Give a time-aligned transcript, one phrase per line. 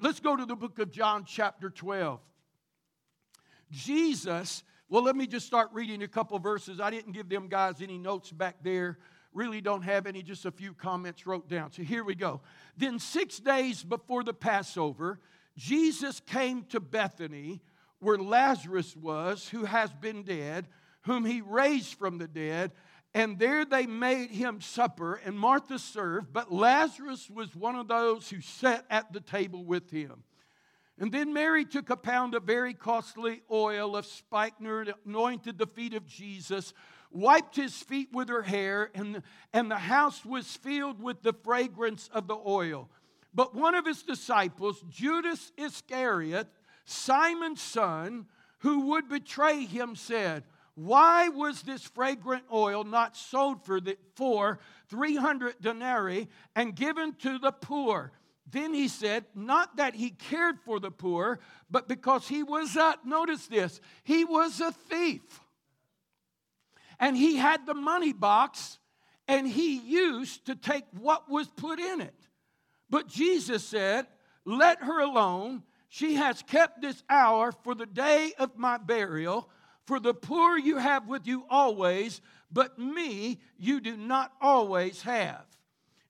[0.00, 2.20] Let's go to the book of John, chapter 12.
[3.70, 6.80] Jesus, well, let me just start reading a couple verses.
[6.80, 8.98] I didn't give them guys any notes back there.
[9.32, 11.72] Really don't have any, just a few comments wrote down.
[11.72, 12.40] So here we go.
[12.76, 15.18] Then, six days before the Passover,
[15.56, 17.60] Jesus came to Bethany,
[17.98, 20.68] where Lazarus was, who has been dead,
[21.02, 22.72] whom he raised from the dead.
[23.16, 28.28] And there they made him supper, and Martha served, but Lazarus was one of those
[28.28, 30.22] who sat at the table with him.
[30.98, 35.94] And then Mary took a pound of very costly oil of spikenard, anointed the feet
[35.94, 36.74] of Jesus,
[37.10, 39.22] wiped his feet with her hair, and,
[39.54, 42.90] and the house was filled with the fragrance of the oil.
[43.32, 46.48] But one of his disciples, Judas Iscariot,
[46.84, 48.26] Simon's son,
[48.58, 50.44] who would betray him, said,
[50.76, 54.58] why was this fragrant oil not sold for, the, for
[54.88, 58.12] 300 denarii and given to the poor?
[58.48, 61.40] Then he said, not that he cared for the poor,
[61.70, 65.22] but because he was a, notice this, he was a thief.
[67.00, 68.78] And he had the money box
[69.26, 72.14] and he used to take what was put in it.
[72.90, 74.06] But Jesus said,
[74.44, 75.62] Let her alone.
[75.88, 79.48] She has kept this hour for the day of my burial.
[79.86, 82.20] For the poor you have with you always,
[82.50, 85.44] but me you do not always have.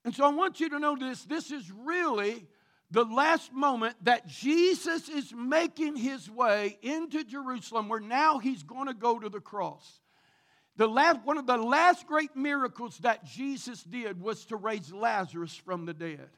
[0.03, 2.47] And so I want you to know this this is really
[2.89, 8.87] the last moment that Jesus is making his way into Jerusalem, where now he's going
[8.87, 9.99] to go to the cross.
[10.77, 15.55] The last, one of the last great miracles that Jesus did was to raise Lazarus
[15.55, 16.29] from the dead.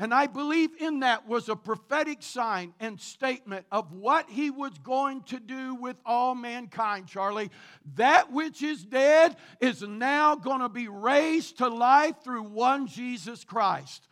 [0.00, 4.72] And I believe in that was a prophetic sign and statement of what he was
[4.78, 7.50] going to do with all mankind, Charlie.
[7.96, 13.44] That which is dead is now going to be raised to life through one Jesus
[13.44, 14.08] Christ.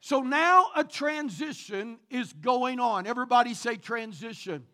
[0.00, 3.06] So now a transition is going on.
[3.06, 4.64] Everybody say transition.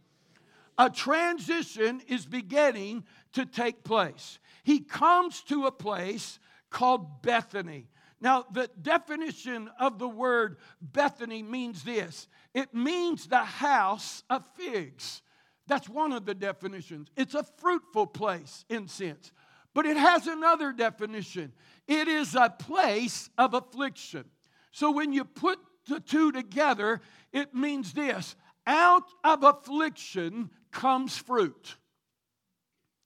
[0.78, 3.04] A transition is beginning
[3.34, 4.38] to take place.
[4.62, 6.38] He comes to a place
[6.70, 7.88] called Bethany.
[8.24, 15.20] Now, the definition of the word Bethany means this it means the house of figs.
[15.66, 17.08] That's one of the definitions.
[17.18, 19.30] It's a fruitful place in sense.
[19.74, 21.52] But it has another definition
[21.86, 24.24] it is a place of affliction.
[24.72, 28.36] So when you put the two together, it means this
[28.66, 31.76] out of affliction comes fruit.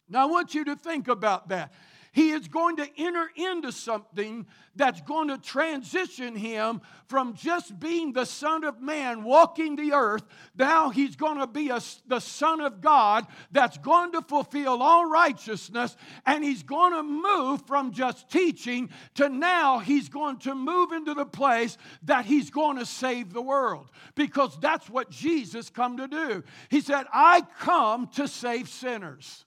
[0.09, 1.73] Now, I want you to think about that.
[2.19, 8.13] He is going to enter into something that's going to transition him from just being
[8.13, 10.25] the Son of Man walking the earth.
[10.57, 15.09] Now he's going to be a, the Son of God that's going to fulfill all
[15.09, 15.97] righteousness.
[16.27, 21.15] And he's going to move from just teaching to now he's going to move into
[21.15, 23.93] the place that he's going to save the world.
[24.17, 26.43] Because that's what Jesus come to do.
[26.69, 29.45] He said, I come to save sinners.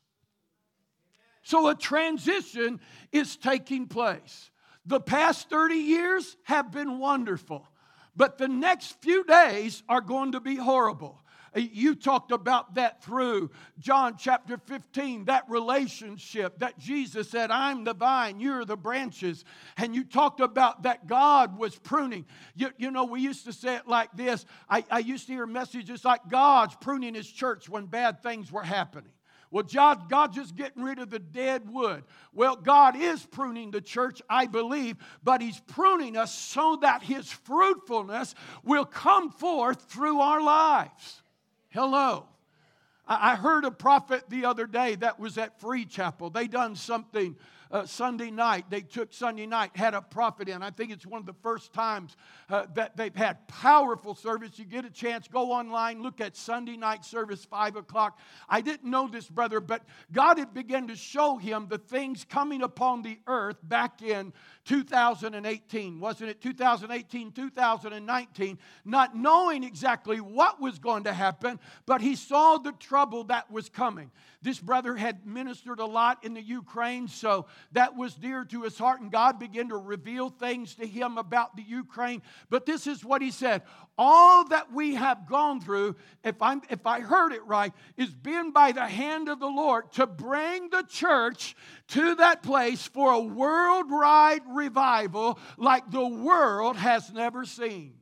[1.44, 2.80] So a transition
[3.12, 4.52] is taking place.
[4.86, 7.68] The past 30 years have been wonderful,
[8.16, 11.22] but the next few days are going to be horrible.
[11.56, 17.84] Uh, you talked about that through John chapter 15, that relationship that Jesus said, I'm
[17.84, 19.44] the vine, you're the branches.
[19.78, 22.26] And you talked about that God was pruning.
[22.56, 24.46] You, you know, we used to say it like this.
[24.70, 28.64] I, I used to hear messages like God's pruning his church when bad things were
[28.64, 29.12] happening.
[29.52, 32.06] Well, God, God just getting rid of the dead wood.
[32.34, 37.30] Well, God is pruning the church, I believe, but He's pruning us so that His
[37.30, 41.22] fruitfulness will come forth through our lives.
[41.70, 42.28] Hello.
[43.06, 46.30] I heard a prophet the other day that was at Free Chapel.
[46.30, 47.36] They done something
[47.72, 48.66] uh, Sunday night.
[48.70, 50.62] They took Sunday night, had a prophet in.
[50.62, 52.16] I think it's one of the first times
[52.50, 54.60] uh, that they've had powerful service.
[54.60, 58.20] You get a chance, go online, look at Sunday night service, 5 o'clock.
[58.50, 62.62] I didn't know this, brother, but God had begun to show him the things coming
[62.62, 64.34] upon the earth back in
[64.66, 66.00] 2018.
[66.00, 68.60] Wasn't it 2018, 2019?
[68.86, 73.70] Not knowing exactly what was going to happen, but he saw the trouble that was
[73.70, 74.12] coming.
[74.42, 78.78] This brother had ministered a lot in the Ukraine, so that was dear to his
[78.78, 82.22] heart, and God began to reveal things to him about the Ukraine.
[82.50, 83.64] But this is what he said
[83.98, 88.52] All that we have gone through, if, I'm, if I heard it right, is been
[88.52, 91.56] by the hand of the Lord to bring the church
[91.90, 97.94] to that place for a worldwide revival like the world has never seen.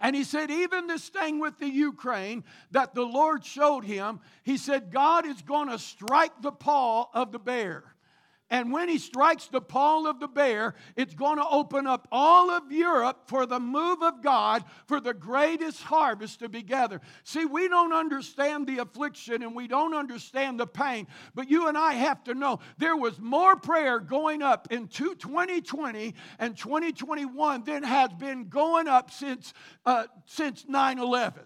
[0.00, 4.56] And he said, even this thing with the Ukraine that the Lord showed him, he
[4.56, 7.95] said, God is going to strike the paw of the bear.
[8.48, 12.50] And when he strikes the paw of the bear, it's going to open up all
[12.50, 17.00] of Europe for the move of God for the greatest harvest to be gathered.
[17.24, 21.76] See, we don't understand the affliction and we don't understand the pain, but you and
[21.76, 27.82] I have to know there was more prayer going up in 2020 and 2021 than
[27.82, 29.54] has been going up since,
[29.84, 31.42] uh, since 9 11.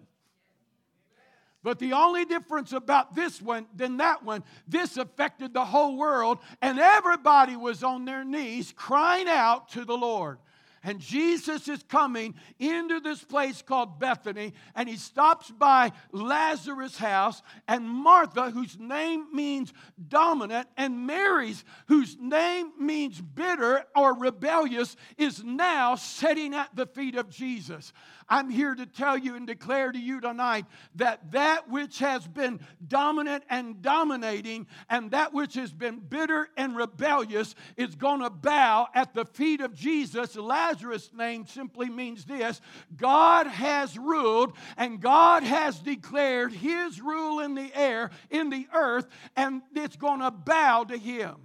[1.62, 6.38] But the only difference about this one than that one, this affected the whole world,
[6.62, 10.38] and everybody was on their knees crying out to the Lord.
[10.82, 17.42] And Jesus is coming into this place called Bethany, and he stops by Lazarus' house,
[17.68, 19.74] and Martha, whose name means
[20.08, 27.14] dominant, and Mary's, whose name means bitter or rebellious, is now sitting at the feet
[27.14, 27.92] of Jesus.
[28.30, 32.60] I'm here to tell you and declare to you tonight that that which has been
[32.86, 38.86] dominant and dominating and that which has been bitter and rebellious is going to bow
[38.94, 40.36] at the feet of Jesus.
[40.36, 40.69] Lazarus'
[41.12, 42.60] name simply means this
[42.96, 49.06] God has ruled and God has declared his rule in the air, in the earth,
[49.36, 51.36] and it's going to bow to him.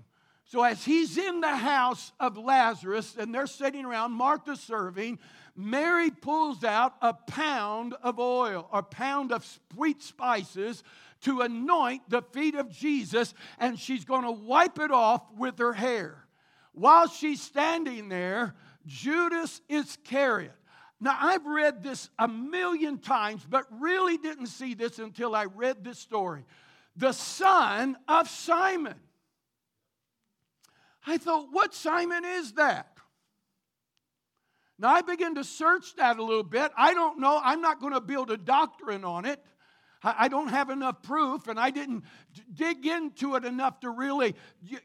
[0.47, 5.17] So, as he's in the house of Lazarus and they're sitting around, Martha serving,
[5.55, 10.83] Mary pulls out a pound of oil, a pound of sweet spices
[11.21, 15.73] to anoint the feet of Jesus, and she's going to wipe it off with her
[15.73, 16.25] hair.
[16.73, 18.53] While she's standing there,
[18.85, 20.55] Judas Iscariot.
[20.99, 25.83] Now, I've read this a million times, but really didn't see this until I read
[25.83, 26.45] this story.
[26.95, 28.95] The son of Simon.
[31.05, 32.95] I thought, what Simon is that?
[34.79, 36.71] Now, I begin to search that a little bit.
[36.77, 37.39] I don't know.
[37.43, 39.43] I'm not going to build a doctrine on it.
[40.05, 42.03] I don't have enough proof, and I didn't
[42.53, 44.35] dig into it enough to really,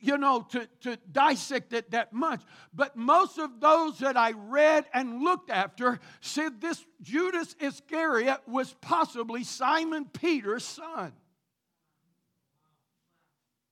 [0.01, 2.41] you know, to, to dissect it that much.
[2.73, 8.75] But most of those that I read and looked after said this Judas Iscariot was
[8.81, 11.13] possibly Simon Peter's son.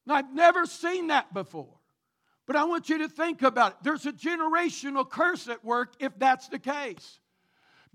[0.06, 1.78] Now, I've never seen that before.
[2.46, 3.76] But I want you to think about it.
[3.82, 7.20] There's a generational curse at work if that's the case.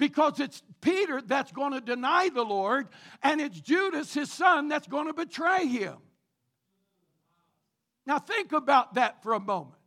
[0.03, 2.89] Because it's Peter that's going to deny the Lord,
[3.21, 5.95] and it's Judas, his son, that's going to betray him.
[8.05, 9.79] Now, think about that for a moment.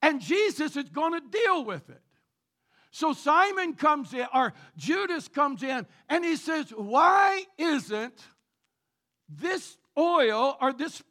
[0.00, 2.00] And Jesus is going to deal with it.
[2.92, 8.22] So Simon comes in, or Judas comes in, and he says, Why isn't
[9.28, 11.02] this oil or this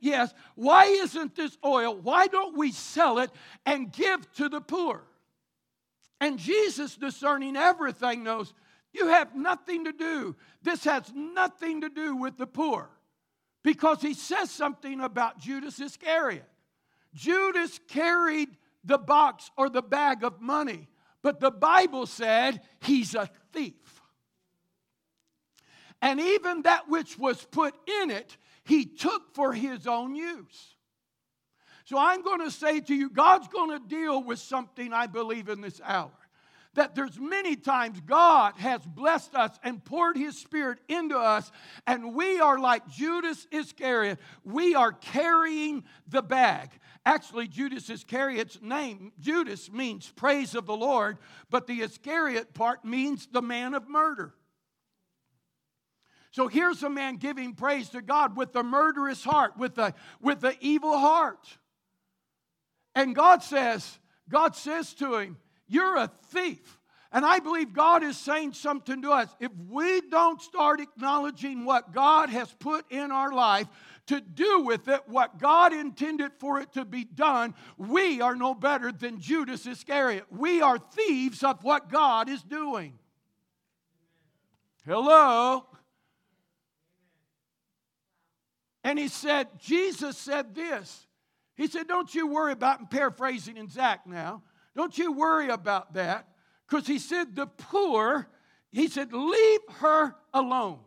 [0.00, 1.94] yes, why isn't this oil?
[1.94, 3.30] Why don't we sell it
[3.64, 5.04] and give to the poor?
[6.20, 8.52] And Jesus, discerning everything, knows
[8.92, 10.36] you have nothing to do.
[10.62, 12.90] This has nothing to do with the poor
[13.62, 16.48] because he says something about Judas Iscariot.
[17.14, 18.50] Judas carried
[18.84, 20.88] the box or the bag of money,
[21.22, 24.00] but the Bible said he's a thief.
[26.02, 30.74] And even that which was put in it, he took for his own use.
[31.90, 35.48] So I'm going to say to you, God's going to deal with something I believe
[35.48, 36.12] in this hour.
[36.74, 41.50] That there's many times God has blessed us and poured His Spirit into us,
[41.88, 44.20] and we are like Judas Iscariot.
[44.44, 46.70] We are carrying the bag.
[47.04, 51.18] Actually, Judas Iscariot's name, Judas, means praise of the Lord,
[51.50, 54.32] but the Iscariot part means the man of murder.
[56.30, 60.38] So here's a man giving praise to God with a murderous heart, with a with
[60.38, 61.58] the evil heart.
[62.94, 66.78] And God says, God says to him, You're a thief.
[67.12, 69.34] And I believe God is saying something to us.
[69.40, 73.66] If we don't start acknowledging what God has put in our life
[74.06, 78.54] to do with it what God intended for it to be done, we are no
[78.54, 80.24] better than Judas Iscariot.
[80.30, 82.98] We are thieves of what God is doing.
[84.86, 85.66] Hello?
[88.82, 91.06] And he said, Jesus said this.
[91.60, 94.42] He said, Don't you worry about, I'm paraphrasing in Zach now,
[94.74, 96.26] don't you worry about that.
[96.66, 98.30] Because he said, The poor,
[98.72, 100.78] he said, Leave her alone.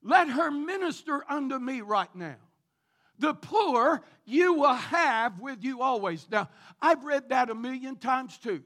[0.00, 2.36] Let her minister unto me right now.
[3.18, 6.28] The poor you will have with you always.
[6.30, 6.50] Now,
[6.80, 8.62] I've read that a million times too.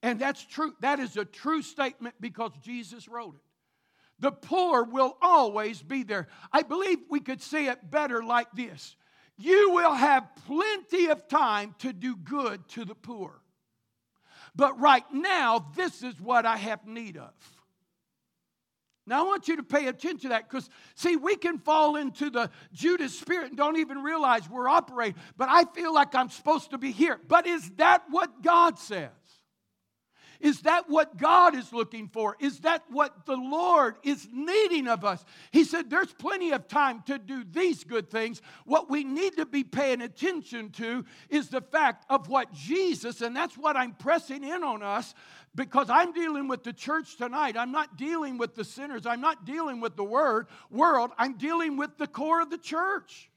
[0.00, 0.74] And that's true.
[0.78, 3.40] That is a true statement because Jesus wrote it.
[4.20, 6.28] The poor will always be there.
[6.52, 8.94] I believe we could say it better like this
[9.36, 13.40] You will have plenty of time to do good to the poor.
[14.54, 17.32] But right now, this is what I have need of.
[19.06, 22.30] Now, I want you to pay attention to that because, see, we can fall into
[22.30, 25.20] the Judas spirit and don't even realize we're operating.
[25.36, 27.20] But I feel like I'm supposed to be here.
[27.28, 29.10] But is that what God says?
[30.40, 32.36] Is that what God is looking for?
[32.40, 35.24] Is that what the Lord is needing of us?
[35.50, 38.42] He said, There's plenty of time to do these good things.
[38.64, 43.34] What we need to be paying attention to is the fact of what Jesus, and
[43.34, 45.14] that's what I'm pressing in on us
[45.54, 47.56] because I'm dealing with the church tonight.
[47.56, 49.06] I'm not dealing with the sinners.
[49.06, 51.10] I'm not dealing with the word, world.
[51.16, 53.30] I'm dealing with the core of the church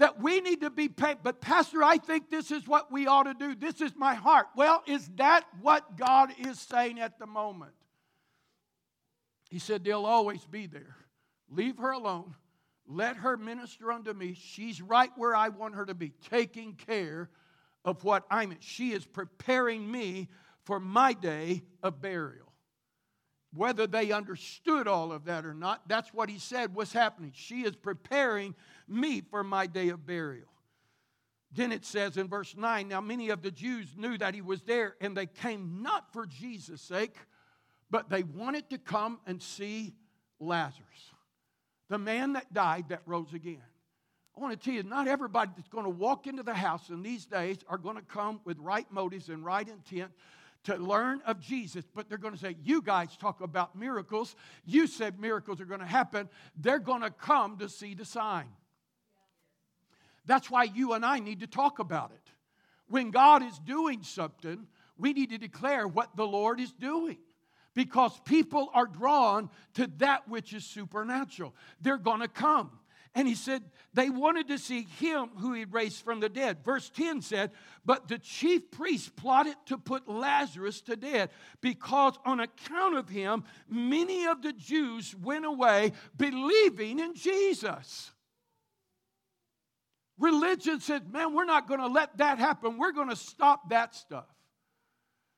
[0.00, 1.18] that we need to be paid.
[1.22, 3.54] But, Pastor, I think this is what we ought to do.
[3.54, 4.46] This is my heart.
[4.56, 7.72] Well, is that what God is saying at the moment?
[9.50, 10.96] He said, They'll always be there.
[11.50, 12.34] Leave her alone.
[12.88, 14.34] Let her minister unto me.
[14.40, 17.28] She's right where I want her to be, taking care
[17.84, 18.58] of what I'm in.
[18.60, 20.28] She is preparing me
[20.64, 22.50] for my day of burial.
[23.52, 27.32] Whether they understood all of that or not, that's what he said was happening.
[27.34, 28.54] She is preparing
[28.90, 30.48] me for my day of burial.
[31.52, 34.62] Then it says in verse 9 Now many of the Jews knew that he was
[34.62, 37.16] there, and they came not for Jesus' sake,
[37.90, 39.94] but they wanted to come and see
[40.38, 41.12] Lazarus,
[41.88, 43.62] the man that died that rose again.
[44.36, 47.02] I want to tell you, not everybody that's going to walk into the house in
[47.02, 50.12] these days are going to come with right motives and right intent
[50.64, 54.36] to learn of Jesus, but they're going to say, You guys talk about miracles.
[54.64, 56.28] You said miracles are going to happen.
[56.56, 58.46] They're going to come to see the sign.
[60.26, 62.32] That's why you and I need to talk about it.
[62.88, 64.66] When God is doing something,
[64.98, 67.18] we need to declare what the Lord is doing
[67.74, 71.54] because people are drawn to that which is supernatural.
[71.80, 72.70] They're going to come.
[73.14, 73.62] And he said
[73.92, 76.58] they wanted to see him who he raised from the dead.
[76.64, 77.50] Verse 10 said,
[77.84, 83.42] But the chief priests plotted to put Lazarus to death because on account of him,
[83.68, 88.12] many of the Jews went away believing in Jesus.
[90.20, 92.78] Religion said, Man, we're not going to let that happen.
[92.78, 94.26] We're going to stop that stuff.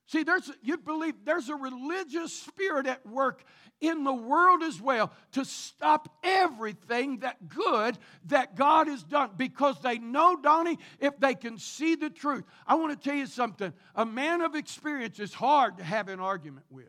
[0.07, 3.43] See, there's you believe there's a religious spirit at work
[3.79, 9.79] in the world as well to stop everything that good that God has done because
[9.81, 12.43] they know, Donnie, if they can see the truth.
[12.67, 13.73] I want to tell you something.
[13.95, 16.85] A man of experience is hard to have an argument with.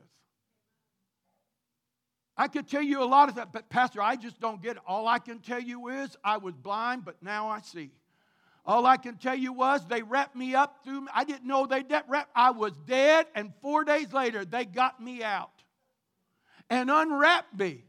[2.36, 4.82] I could tell you a lot of that, but Pastor, I just don't get it.
[4.86, 7.90] All I can tell you is I was blind, but now I see.
[8.66, 11.06] All I can tell you was they wrapped me up through.
[11.14, 12.30] I didn't know they wrapped.
[12.34, 15.50] I was dead, and four days later they got me out
[16.70, 17.84] and unwrapped me.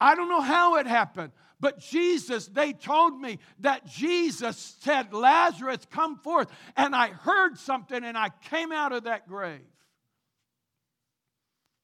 [0.00, 5.86] I don't know how it happened, but Jesus, they told me that Jesus said, Lazarus,
[5.90, 6.48] come forth.
[6.76, 9.60] And I heard something and I came out of that grave.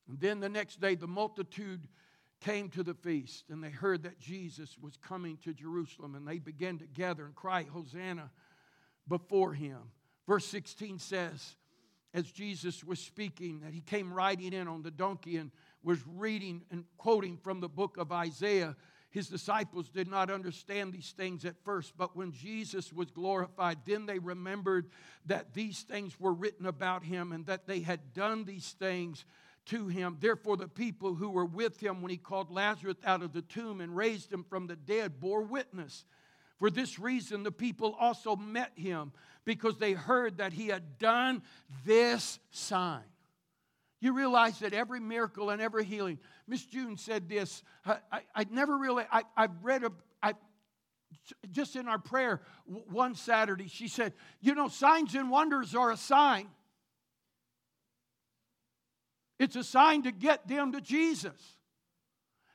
[0.09, 1.89] And then the next day, the multitude
[2.41, 6.39] came to the feast and they heard that Jesus was coming to Jerusalem and they
[6.39, 8.31] began to gather and cry, Hosanna
[9.09, 9.79] before him.
[10.27, 11.57] Verse 16 says,
[12.13, 15.51] as Jesus was speaking, that he came riding in on the donkey and
[15.83, 18.77] was reading and quoting from the book of Isaiah.
[19.11, 24.07] His disciples did not understand these things at first, but when Jesus was glorified, then
[24.07, 24.91] they remembered
[25.27, 29.25] that these things were written about him and that they had done these things
[29.67, 30.17] to him.
[30.21, 33.81] Therefore, the people who were with him when he called Lazarus out of the tomb
[33.81, 36.05] and raised him from the dead bore witness.
[36.59, 39.13] For this reason, the people also met him
[39.45, 41.43] because they heard that he had done
[41.85, 43.03] this sign.
[44.01, 47.63] You realize that every miracle and every healing, Miss June said this.
[47.87, 49.93] I, I, I never really, I, I've read a,
[50.23, 50.35] I,
[51.51, 55.97] just in our prayer one Saturday, she said, You know, signs and wonders are a
[55.97, 56.49] sign.
[59.39, 61.57] It's a sign to get them to Jesus.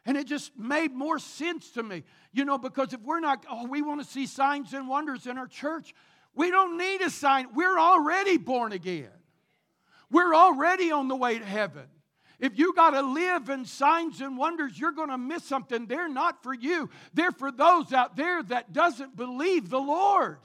[0.06, 3.68] And it just made more sense to me, you know, because if we're not, oh,
[3.68, 5.94] we want to see signs and wonders in our church,
[6.34, 7.48] we don't need a sign.
[7.54, 9.10] We're already born again.
[10.10, 11.86] We're already on the way to heaven.
[12.40, 15.86] If you got to live in signs and wonders, you're going to miss something.
[15.86, 16.90] They're not for you.
[17.14, 20.40] They're for those out there that doesn't believe the Lord.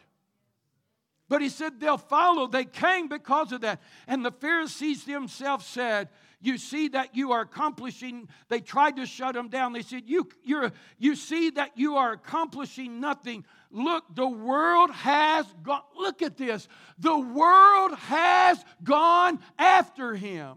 [1.29, 2.49] But he said they'll follow.
[2.49, 3.81] They came because of that.
[4.09, 6.09] And the Pharisees themselves said,
[6.41, 9.73] you see that you are accomplishing they tried to shut him down.
[9.73, 13.45] They said you you're you see that you are accomplishing nothing.
[13.71, 16.69] Look the world has gone look at this.
[16.99, 20.57] The world has gone after him.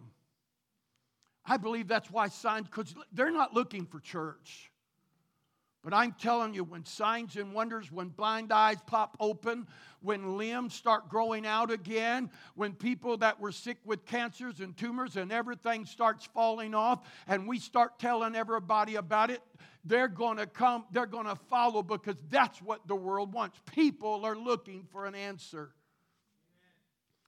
[1.45, 4.69] I believe that's why signs because they're not looking for church
[5.83, 9.67] But I'm telling you, when signs and wonders, when blind eyes pop open,
[10.01, 15.15] when limbs start growing out again, when people that were sick with cancers and tumors
[15.15, 19.41] and everything starts falling off, and we start telling everybody about it,
[19.85, 23.57] they're going to come, they're going to follow because that's what the world wants.
[23.73, 25.71] People are looking for an answer.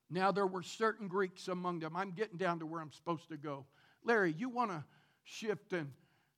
[0.10, 1.96] Now, there were certain Greeks among them.
[1.96, 3.66] I'm getting down to where I'm supposed to go.
[4.04, 4.84] Larry, you want to
[5.24, 5.92] shift and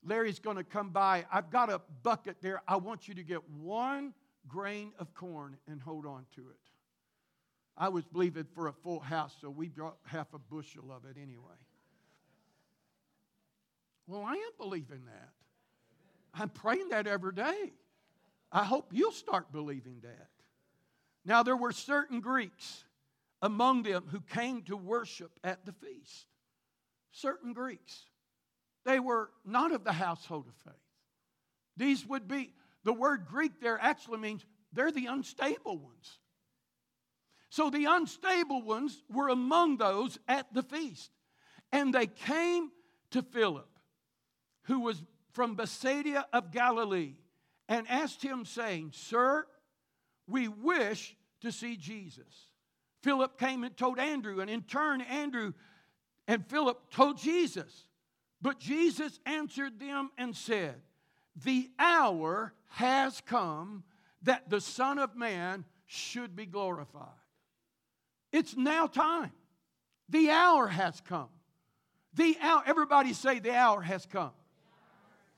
[0.04, 1.26] Larry's going to come by.
[1.32, 2.62] I've got a bucket there.
[2.68, 4.14] I want you to get one
[4.48, 6.58] grain of corn and hold on to it.
[7.78, 11.18] I was believing for a full house, so we brought half a bushel of it
[11.22, 11.56] anyway.
[14.08, 15.30] Well, I am believing that.
[16.34, 17.74] I'm praying that every day.
[18.52, 20.30] I hope you'll start believing that.
[21.24, 22.84] Now, there were certain Greeks
[23.42, 26.26] among them who came to worship at the feast.
[27.12, 28.06] Certain Greeks.
[28.86, 30.82] They were not of the household of faith.
[31.78, 36.20] These would be, the word Greek there actually means they're the unstable ones.
[37.50, 41.12] So the unstable ones were among those at the feast.
[41.72, 42.72] And they came
[43.12, 43.70] to Philip,
[44.64, 47.16] who was from Bethsaida of Galilee,
[47.68, 49.46] and asked him, saying, Sir,
[50.28, 52.52] we wish to see Jesus.
[53.04, 55.54] Philip came and told Andrew, and in turn, Andrew
[56.28, 57.86] and Philip told Jesus.
[58.42, 60.76] But Jesus answered them and said,
[61.44, 63.84] The hour has come
[64.24, 67.08] that the Son of Man should be glorified.
[68.32, 69.32] It's now time.
[70.10, 71.30] The hour has come.
[72.14, 74.32] The hour, everybody say, The hour has come.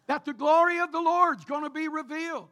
[0.07, 2.49] That the glory of the Lord's going to be revealed.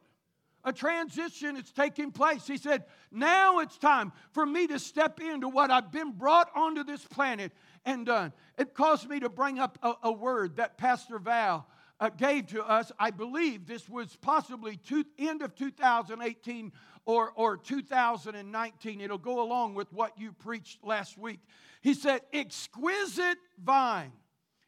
[0.64, 2.46] A transition is taking place.
[2.46, 6.84] He said, Now it's time for me to step into what I've been brought onto
[6.84, 7.52] this planet
[7.86, 8.34] and done.
[8.58, 11.68] It caused me to bring up a, a word that Pastor Val
[12.00, 12.92] uh, gave to us.
[13.00, 16.72] I believe this was possibly two, end of 2018
[17.06, 19.02] or, or 2019.
[19.02, 21.40] It'll go along with what you preached last week.
[21.82, 24.12] He said, Exquisite vine,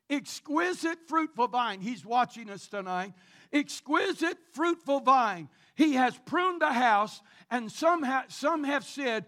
[0.10, 1.82] exquisite fruitful vine.
[1.82, 3.14] He's watching us tonight.
[3.52, 5.50] Exquisite fruitful vine.
[5.76, 9.26] He has pruned the house, and some, ha- some have said,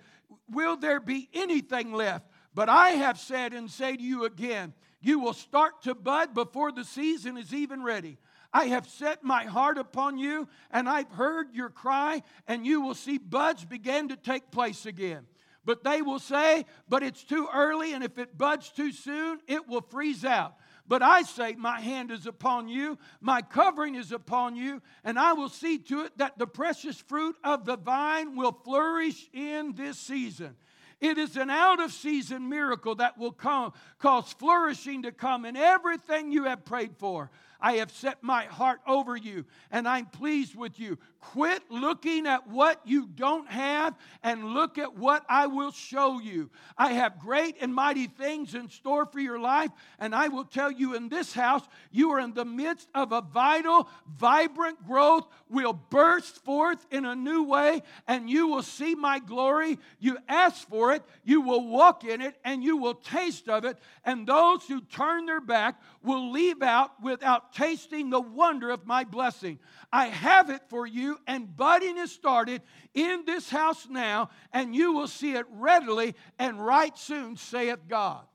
[0.49, 2.27] Will there be anything left?
[2.55, 6.71] But I have said and say to you again, you will start to bud before
[6.71, 8.17] the season is even ready.
[8.53, 12.93] I have set my heart upon you, and I've heard your cry, and you will
[12.95, 15.27] see buds begin to take place again.
[15.65, 19.67] But they will say, But it's too early, and if it buds too soon, it
[19.67, 20.55] will freeze out.
[20.87, 25.33] But I say, My hand is upon you, my covering is upon you, and I
[25.33, 29.97] will see to it that the precious fruit of the vine will flourish in this
[29.97, 30.55] season.
[31.01, 35.55] It is an out of season miracle that will come, cause flourishing to come in
[35.55, 37.29] everything you have prayed for.
[37.59, 40.97] I have set my heart over you, and I'm pleased with you.
[41.19, 46.51] Quit looking at what you don't have and look at what I will show you.
[46.77, 50.71] I have great and mighty things in store for your life, and I will tell
[50.71, 55.73] you in this house, you are in the midst of a vital, vibrant growth, will
[55.73, 59.77] burst forth in a new way, and you will see my glory.
[59.99, 63.77] You ask for it, you will walk in it, and you will taste of it.
[64.03, 69.03] And those who turn their back will leave out without tasting the wonder of my
[69.03, 69.59] blessing.
[69.91, 72.61] I have it for you, and budding is started
[72.93, 78.25] in this house now, and you will see it readily and right soon, saith God.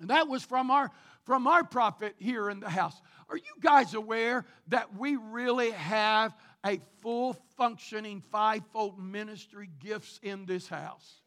[0.00, 0.90] And that was from our
[1.24, 3.00] from our prophet here in the house.
[3.30, 6.34] Are you guys aware that we really have
[6.66, 11.22] a full functioning fivefold ministry gifts in this house?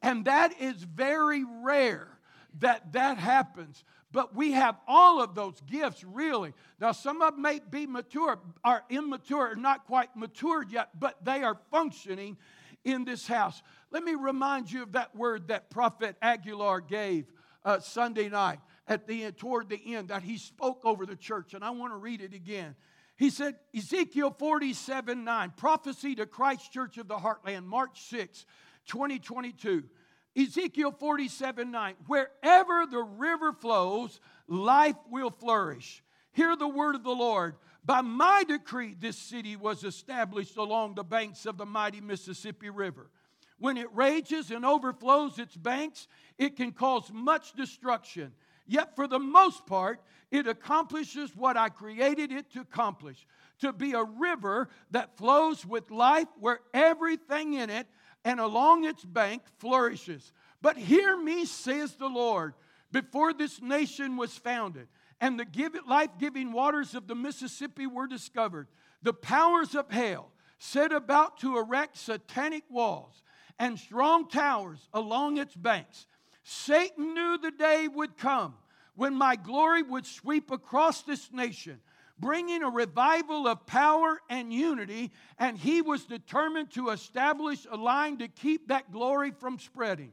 [0.00, 2.08] And that is very rare
[2.60, 3.84] that that happens.
[4.10, 6.54] But we have all of those gifts, really.
[6.80, 11.42] Now, some of them may be mature, are immature, not quite matured yet, but they
[11.42, 12.38] are functioning
[12.84, 13.60] in this house.
[13.90, 17.26] Let me remind you of that word that Prophet Aguilar gave
[17.64, 21.54] uh, Sunday night at the end, toward the end, that he spoke over the church,
[21.54, 22.74] and I want to read it again.
[23.16, 28.44] He said, Ezekiel 47 9, prophecy to Christ Church of the Heartland, March 6,
[28.86, 29.84] 2022.
[30.36, 36.02] Ezekiel 47 9, wherever the river flows, life will flourish.
[36.32, 37.54] Hear the word of the Lord.
[37.84, 43.10] By my decree, this city was established along the banks of the mighty Mississippi River.
[43.58, 48.32] When it rages and overflows its banks, it can cause much destruction.
[48.66, 50.00] Yet, for the most part,
[50.30, 53.26] it accomplishes what I created it to accomplish
[53.60, 57.86] to be a river that flows with life where everything in it
[58.24, 60.32] and along its bank flourishes.
[60.60, 62.54] But hear me, says the Lord,
[62.90, 64.88] before this nation was founded
[65.20, 68.68] and the life giving waters of the Mississippi were discovered,
[69.02, 73.22] the powers of hell set about to erect satanic walls
[73.58, 76.06] and strong towers along its banks.
[76.44, 78.54] Satan knew the day would come
[78.94, 81.80] when my glory would sweep across this nation,
[82.18, 88.18] bringing a revival of power and unity, and he was determined to establish a line
[88.18, 90.12] to keep that glory from spreading.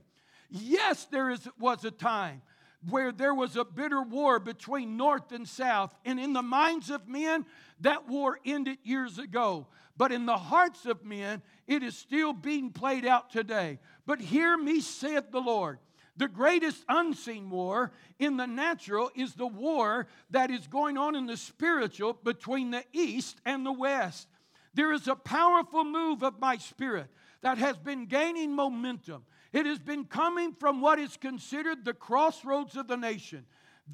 [0.50, 2.42] Yes, there is, was a time
[2.90, 7.08] where there was a bitter war between North and South, and in the minds of
[7.08, 7.46] men,
[7.82, 9.68] that war ended years ago.
[9.98, 13.80] But in the hearts of men, it is still being played out today.
[14.06, 15.78] But hear me, saith the Lord.
[16.18, 21.26] The greatest unseen war in the natural is the war that is going on in
[21.26, 24.28] the spiritual between the East and the West.
[24.74, 27.08] There is a powerful move of my spirit
[27.42, 29.24] that has been gaining momentum.
[29.54, 33.46] It has been coming from what is considered the crossroads of the nation.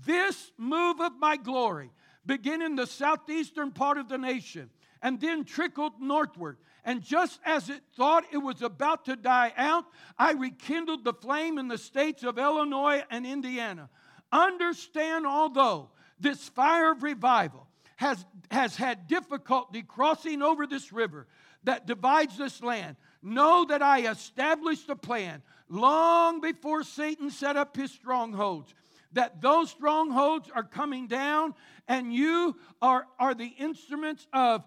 [0.06, 1.92] This move of my glory
[2.26, 4.70] began in the southeastern part of the nation
[5.02, 9.84] and then trickled northward and just as it thought it was about to die out,
[10.18, 13.90] I rekindled the flame in the states of Illinois and Indiana.
[14.32, 21.28] Understand, although this fire of revival has, has had difficulty crossing over this river
[21.66, 27.76] that divides this land, know that I established a plan long before Satan set up
[27.76, 28.74] his strongholds
[29.14, 31.54] that those strongholds are coming down
[31.88, 34.64] and you are, are the instruments of,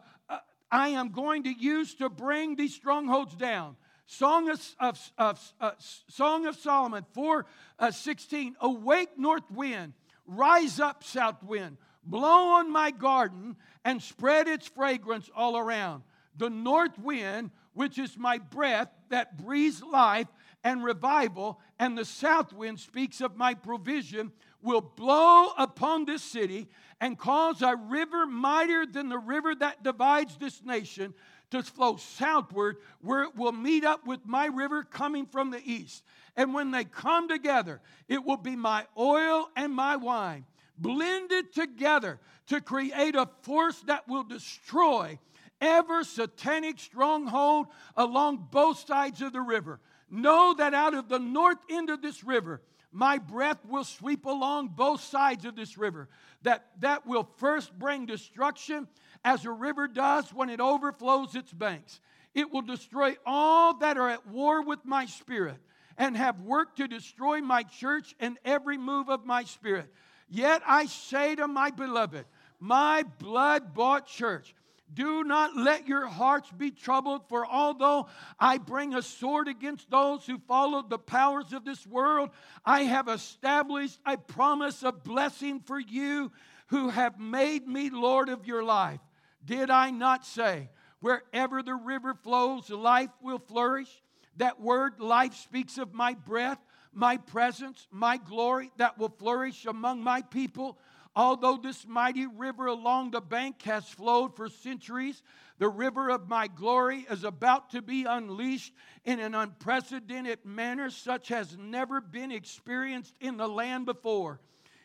[0.71, 3.77] I am going to use to bring these strongholds down.
[4.07, 7.47] Song of, of, of uh, Song of Solomon 4
[7.79, 8.57] uh, 16.
[8.61, 9.93] Awake, north wind,
[10.27, 16.03] rise up, south wind, blow on my garden and spread its fragrance all around.
[16.37, 20.29] The north wind, which is my breath that breathes life
[20.65, 26.69] and revival, and the south wind speaks of my provision, will blow upon this city
[27.01, 31.15] and cause a river mightier than the river that divides this nation
[31.51, 36.05] to flow southward, where it will meet up with my river coming from the east.
[36.37, 40.45] And when they come together, it will be my oil and my wine
[40.79, 45.19] blended together to create a force that will destroy
[45.61, 49.81] ever satanic stronghold along both sides of the river.
[50.11, 54.69] Know that out of the north end of this river, my breath will sweep along
[54.69, 56.09] both sides of this river.
[56.43, 58.89] That, that will first bring destruction,
[59.25, 62.01] as a river does when it overflows its banks.
[62.35, 65.59] It will destroy all that are at war with my spirit
[65.99, 69.93] and have worked to destroy my church and every move of my spirit.
[70.29, 72.25] Yet I say to my beloved,
[72.59, 74.55] my blood bought church,
[74.93, 80.27] do not let your hearts be troubled, for although I bring a sword against those
[80.27, 82.31] who follow the powers of this world,
[82.65, 86.33] I have established a promise of blessing for you
[86.69, 89.01] who have made me Lord of your life.
[89.45, 94.03] Did I not say, wherever the river flows, life will flourish?
[94.37, 96.59] That word life speaks of my breath,
[96.93, 100.79] my presence, my glory that will flourish among my people.
[101.17, 105.23] Although this mighty river along the bank has flowed for centuries,
[105.59, 108.73] the river of my glory is about to be unleashed
[109.05, 114.41] in an unprecedented manner, such as never been experienced in the land before.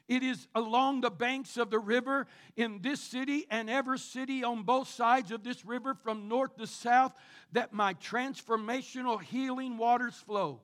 [0.07, 4.63] It is along the banks of the river in this city and every city on
[4.63, 7.13] both sides of this river from north to south
[7.53, 10.61] that my transformational healing waters flow.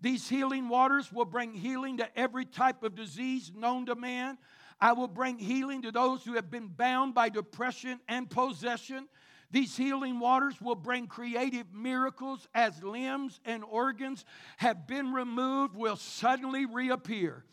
[0.00, 4.38] These healing waters will bring healing to every type of disease known to man.
[4.80, 9.08] I will bring healing to those who have been bound by depression and possession.
[9.50, 14.24] These healing waters will bring creative miracles as limbs and organs
[14.56, 17.44] have been removed, will suddenly reappear.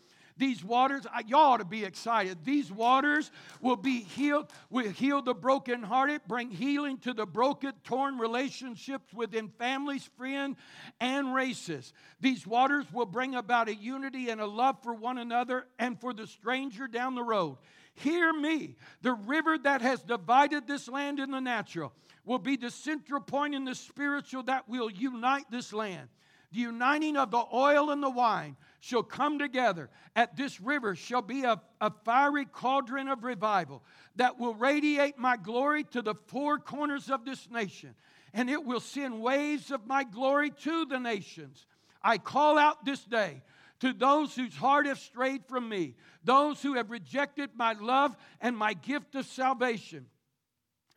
[0.42, 2.44] These waters, y'all ought to be excited.
[2.44, 8.18] These waters will be healed, will heal the brokenhearted, bring healing to the broken, torn
[8.18, 10.56] relationships within families, friends,
[10.98, 11.92] and races.
[12.20, 16.12] These waters will bring about a unity and a love for one another and for
[16.12, 17.58] the stranger down the road.
[17.94, 18.74] Hear me.
[19.02, 21.92] The river that has divided this land in the natural
[22.24, 26.08] will be the central point in the spiritual that will unite this land.
[26.50, 31.22] The uniting of the oil and the wine shall come together at this river shall
[31.22, 33.80] be a, a fiery cauldron of revival
[34.16, 37.94] that will radiate my glory to the four corners of this nation,
[38.34, 41.64] and it will send waves of my glory to the nations.
[42.02, 43.42] I call out this day
[43.78, 48.56] to those whose heart have strayed from me, those who have rejected my love and
[48.56, 50.06] my gift of salvation,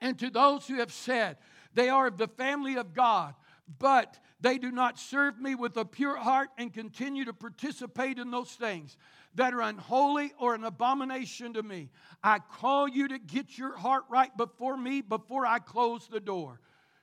[0.02, 1.38] and to those who have said
[1.76, 3.36] they are of the family of God,
[3.78, 8.30] but they do not serve me with a pure heart and continue to participate in
[8.30, 8.96] those things.
[9.36, 11.90] that are unholy or an abomination to me.
[12.24, 16.60] I call you to get your heart right before me before I close the door.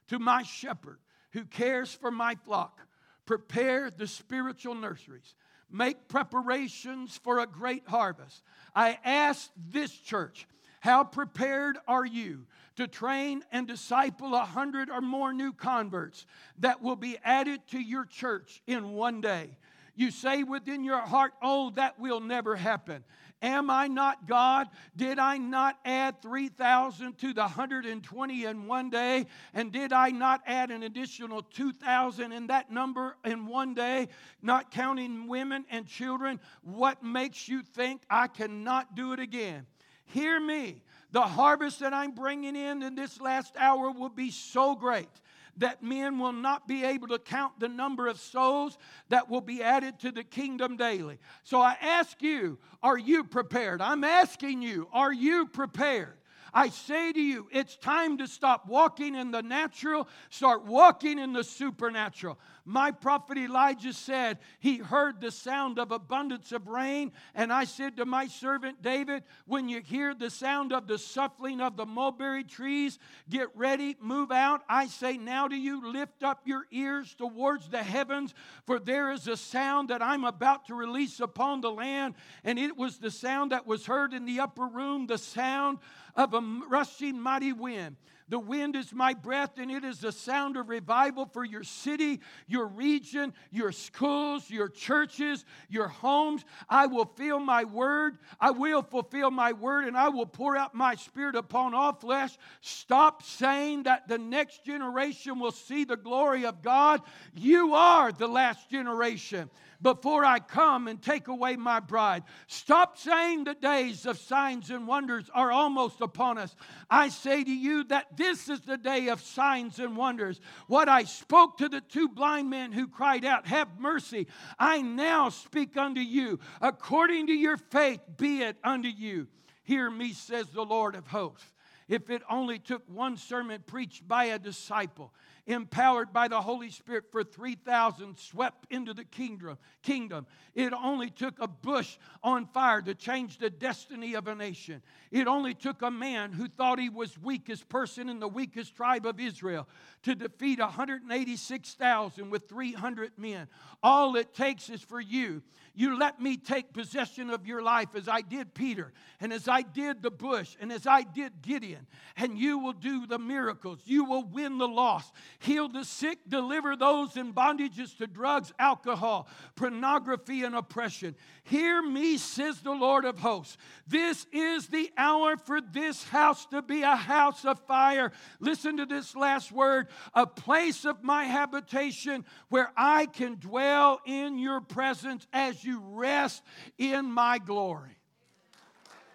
[0.09, 0.99] To my shepherd
[1.33, 2.81] who cares for my flock,
[3.27, 5.35] prepare the spiritual nurseries.
[5.71, 8.43] Make preparations for a great harvest.
[8.75, 10.47] I ask this church,
[10.81, 16.27] how prepared are you to train and disciple a hundred or more new converts
[16.59, 19.57] that will be added to your church in one day?
[19.95, 23.05] You say within your heart, Oh, that will never happen.
[23.43, 24.69] Am I not God?
[24.97, 29.27] Did I not add 3,000 to the 120 in one day?
[29.53, 34.09] And did I not add an additional 2,000 in that number in one day,
[34.43, 36.39] not counting women and children?
[36.63, 39.67] What makes you think I cannot do it again?
[40.05, 40.83] Hear me.
[41.13, 45.11] The harvest that I'm bringing in in this last hour will be so great
[45.59, 48.79] that men will not be able to count the number of souls
[49.11, 51.19] that will be added to the kingdom daily.
[51.45, 53.83] So I ask you, are you prepared?
[53.83, 56.17] I'm asking you, are you prepared?
[56.55, 61.33] I say to you, it's time to stop walking in the natural, start walking in
[61.33, 62.39] the supernatural.
[62.65, 67.13] My prophet Elijah said he heard the sound of abundance of rain.
[67.35, 71.61] And I said to my servant David, when you hear the sound of the suffling
[71.61, 74.63] of the mulberry trees, get ready, move out.
[74.69, 78.35] I say now to you, lift up your ears towards the heavens,
[78.65, 82.15] for there is a sound that I'm about to release upon the land.
[82.45, 85.79] And it was the sound that was heard in the upper room, the sound
[86.15, 87.97] of a rushing mighty wind.
[88.29, 92.21] The wind is my breath, and it is the sound of revival for your city,
[92.47, 96.43] your region, your schools, your churches, your homes.
[96.67, 98.17] I will fill my word.
[98.41, 102.39] I will fulfill my word, and I will pour out my spirit upon all flesh.
[102.63, 107.03] Stop saying that the next generation will see the glory of God.
[107.35, 109.51] You are the last generation
[109.83, 112.23] before I come and take away my bride.
[112.47, 116.55] Stop saying the days of signs and wonders are almost upon us.
[116.89, 120.41] I say to you that this is the day of signs and wonders.
[120.69, 125.29] What I spoke to the two blind men who cried out, Have mercy, I now
[125.29, 126.39] speak unto you.
[126.61, 129.29] According to your faith, be it unto you.
[129.65, 131.47] Hear me, says the Lord of hosts.
[131.89, 135.13] If it only took one sermon preached by a disciple,
[135.47, 139.59] empowered by the Holy Spirit for 3,000 swept into the kingdom.
[139.83, 140.27] Kingdom.
[140.55, 144.83] It only took a bush on fire to change the destiny of a nation.
[145.11, 149.07] It only took a man who thought he was weakest person in the weakest tribe
[149.07, 149.69] of Israel
[150.03, 153.49] to defeat 186,000 with 300 men.
[153.83, 155.43] All it takes is for you.
[155.75, 159.63] You let me take possession of your life as I did Peter, and as I
[159.63, 163.81] did the bush, and as I did Gideon, and you will do the miracles.
[163.87, 169.29] You will win the lost, heal the sick, deliver those in bondages to drugs, alcohol,
[169.57, 171.15] pornography, and oppression.
[171.45, 173.57] Hear me, says the Lord of hosts.
[173.87, 178.13] This is the hour for this house to be a house of fire.
[178.41, 184.39] Listen to this last word a place of my habitation where I can dwell in
[184.39, 186.43] your presence as you rest
[186.79, 187.99] in my glory.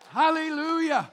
[0.09, 1.11] Hallelujah.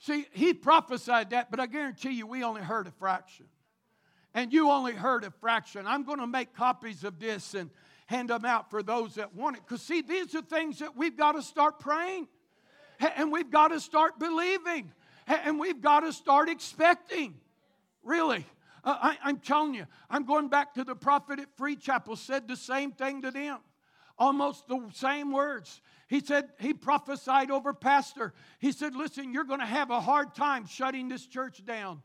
[0.00, 3.46] See, he prophesied that, but I guarantee you we only heard a fraction.
[4.32, 5.86] And you only heard a fraction.
[5.86, 7.68] I'm going to make copies of this and
[8.06, 9.62] hand them out for those that want it.
[9.66, 12.28] Because, see, these are things that we've got to start praying
[13.16, 14.90] and we've got to start believing
[15.26, 17.34] and we've got to start expecting.
[18.02, 18.46] Really.
[18.82, 22.48] Uh, I, am telling you, I'm going back to the prophet at Free Chapel, said
[22.48, 23.58] the same thing to them.
[24.18, 25.82] Almost the same words.
[26.10, 28.34] He said, he prophesied over Pastor.
[28.58, 32.02] He said, Listen, you're going to have a hard time shutting this church down.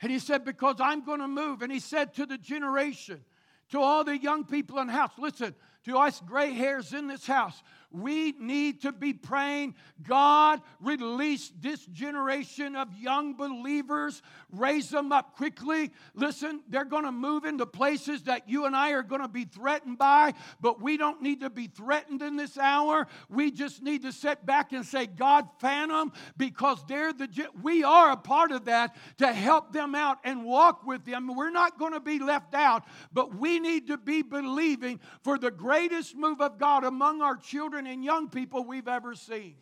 [0.00, 1.60] And he said, Because I'm going to move.
[1.60, 3.24] And he said to the generation,
[3.70, 5.56] to all the young people in the house, listen,
[5.86, 9.74] to us gray hairs in this house, we need to be praying,
[10.06, 14.20] God, release this generation of young believers,
[14.52, 15.90] raise them up quickly.
[16.14, 19.44] Listen, they're going to move into places that you and I are going to be
[19.44, 23.06] threatened by, but we don't need to be threatened in this hour.
[23.30, 27.84] We just need to sit back and say, God, fan them because they're the, we
[27.84, 31.34] are a part of that to help them out and walk with them.
[31.34, 35.50] We're not going to be left out, but we need to be believing for the
[35.50, 39.54] greatest move of God among our children children and young people we've ever seen.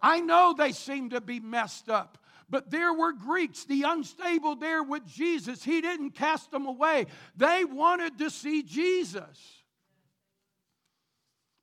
[0.00, 2.18] I know they seem to be messed up.
[2.50, 5.62] But there were Greeks, the unstable there with Jesus.
[5.62, 7.06] He didn't cast them away.
[7.36, 9.62] They wanted to see Jesus.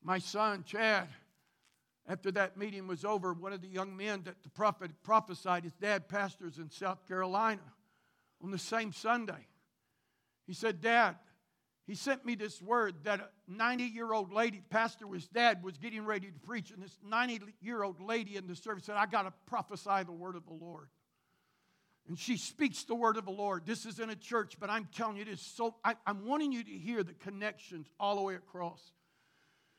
[0.04, 1.08] My son, Chad,
[2.08, 5.74] after that meeting was over, one of the young men that the prophet prophesied, his
[5.74, 7.64] dad pastors in South Carolina
[8.44, 9.48] on the same Sunday.
[10.46, 11.16] He said, Dad,
[11.88, 15.78] he sent me this word that a 90 year old lady, pastor, his dad was
[15.78, 19.06] getting ready to preach, and this 90 year old lady in the service said, I
[19.06, 20.90] got to prophesy the word of the Lord.
[22.08, 23.66] And she speaks the word of the Lord.
[23.66, 26.52] This is in a church, but I'm telling you, it is so, I, I'm wanting
[26.52, 28.82] you to hear the connections all the way across.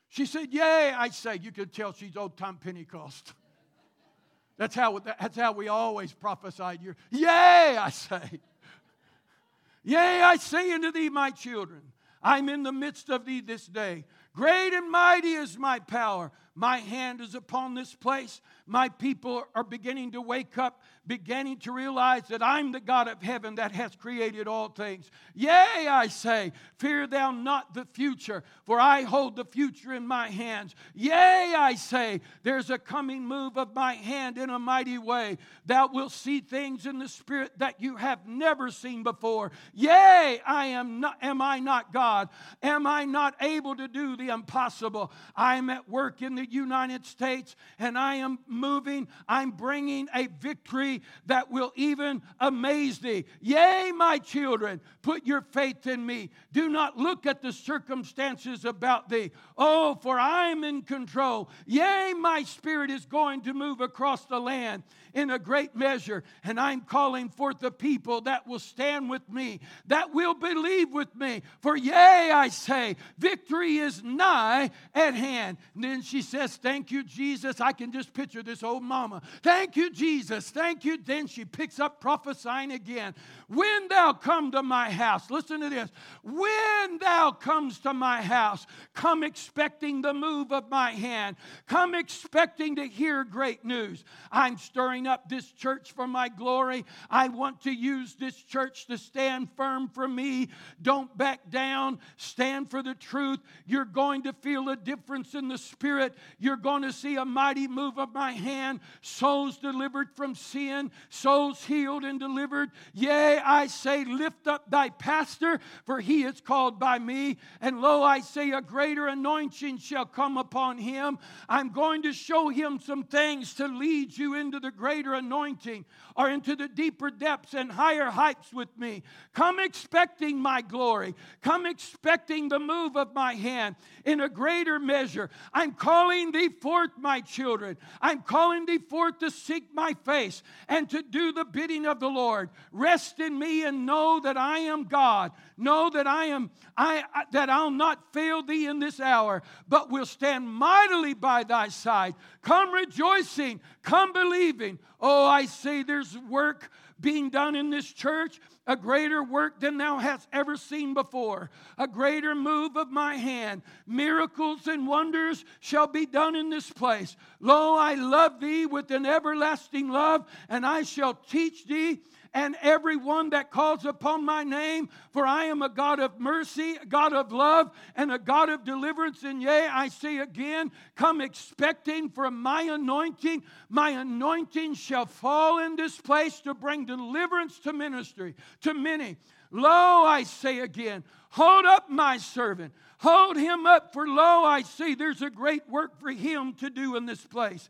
[0.09, 1.39] She said, Yay, I say.
[1.41, 3.33] You can tell she's old time Pentecost.
[4.57, 6.79] That's how, that's how we always prophesied.
[6.81, 6.95] Here.
[7.11, 8.41] Yay, I say.
[9.83, 11.81] Yea, I say unto thee, my children,
[12.21, 14.05] I'm in the midst of thee this day.
[14.33, 16.31] Great and mighty is my power.
[16.55, 18.41] My hand is upon this place.
[18.65, 23.21] My people are beginning to wake up, beginning to realize that I'm the God of
[23.21, 25.09] heaven that has created all things.
[25.33, 30.29] Yea, I say, fear thou not the future, for I hold the future in my
[30.29, 30.75] hands.
[30.93, 35.37] Yea, I say, there's a coming move of my hand in a mighty way.
[35.65, 39.51] Thou wilt see things in the spirit that you have never seen before.
[39.73, 42.29] Yea, I am not, am I not God?
[42.61, 45.11] Am I not able to do the impossible?
[45.35, 49.07] I am at work in the United States and I am moving.
[49.27, 53.25] I'm bringing a victory that will even amaze thee.
[53.41, 56.29] Yea, my children, put your faith in me.
[56.51, 59.31] Do not look at the circumstances about thee.
[59.57, 61.49] Oh, for I am in control.
[61.65, 64.83] Yea, my spirit is going to move across the land
[65.17, 66.23] in a great measure.
[66.43, 71.13] And I'm calling forth the people that will stand with me, that will believe with
[71.15, 71.41] me.
[71.59, 75.57] For yea, I say, victory is nigh at hand.
[75.73, 77.59] And then she says, Thank you, Jesus.
[77.59, 79.23] I can just picture this old mama.
[79.41, 80.51] Thank you, Jesus.
[80.51, 80.99] Thank you.
[81.03, 83.15] Then she picks up prophesying again.
[83.47, 85.89] When thou come to my house, listen to this.
[86.21, 91.37] When thou comes to my house, come expecting the move of my hand.
[91.65, 94.03] Come expecting to hear great news.
[94.31, 96.85] I'm stirring up this church for my glory.
[97.09, 100.49] I want to use this church to stand firm for me.
[100.81, 101.99] Don't back down.
[102.17, 103.39] Stand for the truth.
[103.65, 106.13] You're going to feel a difference in the spirit.
[106.39, 108.81] You're going to see a mighty move of my hand.
[109.01, 112.71] Souls delivered from sin, souls healed and delivered.
[112.93, 117.37] Yea, I say, lift up thy pastor, for he is called by me.
[117.61, 121.17] And lo, I say, a greater anointing shall come upon him.
[121.47, 126.29] I'm going to show him some things to lead you into the greater anointing or
[126.29, 129.03] into the deeper depths and higher heights with me.
[129.33, 131.15] Come expecting my glory.
[131.41, 135.29] Come expecting the move of my hand in a greater measure.
[135.53, 137.77] I'm calling thee forth, my children.
[138.01, 142.09] I'm calling thee forth to seek my face and to do the bidding of the
[142.09, 142.49] Lord.
[142.71, 145.31] Rest in me and know that I am God.
[145.57, 150.05] Know that I am I that I'll not fail thee in this hour, but will
[150.05, 152.15] stand mightily by thy side.
[152.41, 154.77] Come rejoicing, come believing.
[154.99, 156.69] Oh, I say there's work
[156.99, 161.87] being done in this church, a greater work than thou hast ever seen before, a
[161.87, 163.61] greater move of my hand.
[163.85, 167.15] Miracles and wonders shall be done in this place.
[167.39, 172.01] Lo, I love thee with an everlasting love, and I shall teach thee
[172.37, 176.85] and everyone that calls upon my name, for I am a God of mercy, a
[176.85, 179.23] God of love, and a God of deliverance.
[179.23, 183.41] And yea, I say again, come expecting from my anointing.
[183.69, 189.17] My anointing shall fall in this place to bring deliverance to ministry, to many.
[189.49, 192.71] Lo, I say again, hold up my servant.
[192.99, 196.97] Hold him up, for lo, I see there's a great work for him to do
[196.97, 197.67] in this place.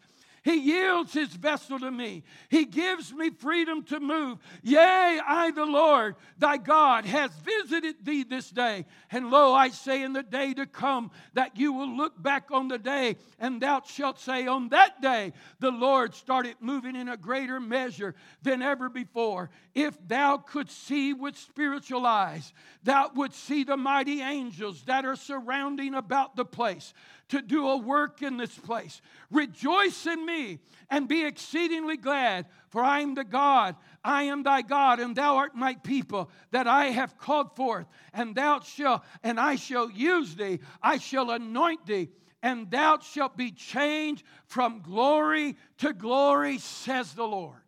[0.47, 2.23] He yields his vessel to me.
[2.47, 4.37] He gives me freedom to move.
[4.63, 8.85] Yea, I, the Lord, thy God, has visited thee this day.
[9.11, 12.69] And lo, I say in the day to come that you will look back on
[12.69, 17.17] the day, and thou shalt say, On that day, the Lord started moving in a
[17.17, 19.49] greater measure than ever before.
[19.75, 25.17] If thou could see with spiritual eyes, thou would see the mighty angels that are
[25.17, 26.93] surrounding about the place
[27.29, 29.01] to do a work in this place.
[29.29, 30.59] Rejoice in me
[30.89, 35.37] and be exceedingly glad, for I am the God, I am thy God, and thou
[35.37, 40.35] art my people that I have called forth, and thou shalt, and I shall use
[40.35, 42.09] thee, I shall anoint thee,
[42.41, 47.59] and thou shalt be changed from glory to glory, says the Lord.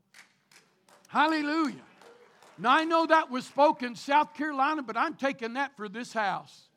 [1.09, 1.81] Hallelujah.
[2.57, 6.68] Now I know that was spoken South Carolina, but I'm taking that for this house.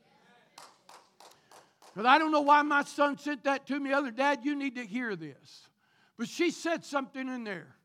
[1.93, 3.93] Because I don't know why my son sent that to me.
[3.93, 5.69] Other dad, you need to hear this.
[6.17, 7.77] But she said something in there.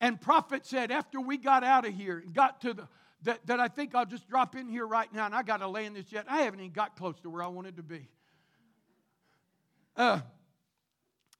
[0.00, 2.88] And prophet said, after we got out of here and got to the
[3.22, 5.68] that, that I think I'll just drop in here right now, and I got to
[5.68, 6.26] land this yet.
[6.28, 8.08] I haven't even got close to where I wanted to be.
[9.96, 10.20] Uh,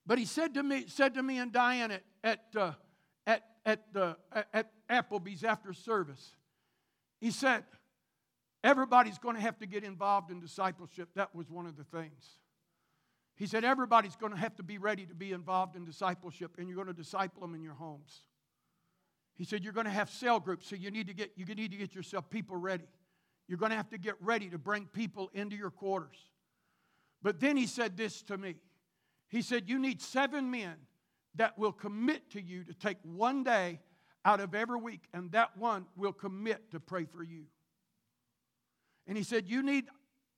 [0.07, 2.73] but he said to me, said to me and Diane at at uh,
[3.27, 4.15] at at, uh,
[4.53, 6.35] at Applebee's after service.
[7.21, 7.65] He said,
[8.65, 11.11] everybody's going to have to get involved in discipleship.
[11.15, 12.39] That was one of the things.
[13.37, 16.69] He said, everybody's going to have to be ready to be involved in discipleship, and
[16.69, 18.23] you're going to disciple them in your homes.
[19.37, 21.73] He said, you're going to have cell groups, so you need to get, you need
[21.73, 22.89] to get yourself people ready.
[23.47, 26.17] You're going to have to get ready to bring people into your quarters.
[27.23, 28.55] But then he said this to me.
[29.29, 30.75] He said, You need seven men
[31.35, 33.81] that will commit to you to take one day
[34.25, 37.45] out of every week, and that one will commit to pray for you.
[39.07, 39.87] And he said, You need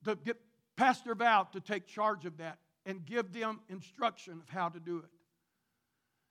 [0.04, 0.36] to get
[0.76, 4.98] Pastor Val to take charge of that and give them instruction of how to do
[4.98, 5.10] it.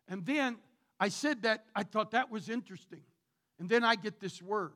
[0.08, 0.58] And then
[1.00, 3.02] I said that, I thought that was interesting.
[3.60, 4.74] And then I get this word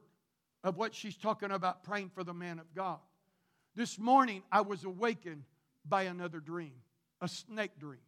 [0.64, 3.00] of what she's talking about praying for the man of God.
[3.76, 5.44] This morning I was awakened
[5.88, 6.74] by another dream,
[7.22, 8.02] a snake dream.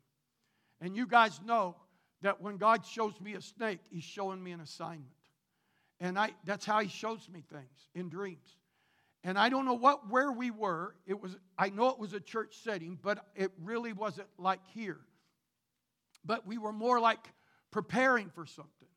[0.82, 1.76] And you guys know
[2.22, 5.08] that when God shows me a snake, He's showing me an assignment.
[6.00, 8.58] And I, that's how He shows me things in dreams.
[9.24, 10.96] And I don't know what where we were.
[11.06, 15.00] It was I know it was a church setting, but it really wasn't like here.
[16.26, 17.28] But we were more like
[17.72, 18.88] preparing for something.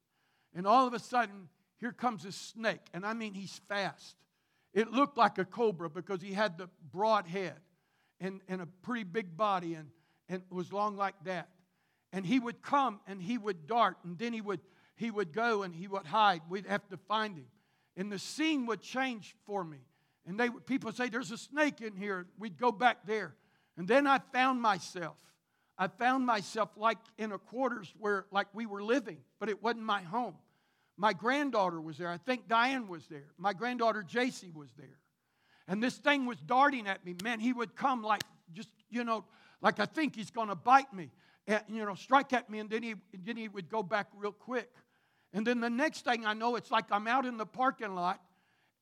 [0.55, 1.49] And all of a sudden,
[1.79, 2.81] here comes a snake.
[2.95, 4.17] And I mean he's fast.
[4.73, 7.61] It looked like a cobra because he had the broad head
[8.21, 9.89] and, and a pretty big body and,
[10.29, 11.49] and was long like that.
[12.13, 14.61] And he would come and he would dart, and then he would
[14.97, 16.43] he would go and he would hide.
[16.49, 17.47] We'd have to find him.
[17.97, 19.79] And the scene would change for me.
[20.27, 22.27] And they people say, There's a snake in here.
[22.39, 23.35] We'd go back there.
[23.77, 25.17] And then I found myself.
[25.77, 29.85] I found myself like in a quarters where like we were living, but it wasn't
[29.85, 30.37] my home.
[30.97, 32.09] My granddaughter was there.
[32.09, 33.27] I think Diane was there.
[33.37, 34.99] My granddaughter JC was there.
[35.67, 37.17] And this thing was darting at me.
[37.23, 38.23] Man, he would come like
[38.53, 39.25] just, you know,
[39.61, 41.11] like I think he's going to bite me.
[41.47, 44.33] And, you know, strike at me, and then he, then he would go back real
[44.33, 44.71] quick.
[45.35, 48.21] And then the next thing I know, it's like I'm out in the parking lot,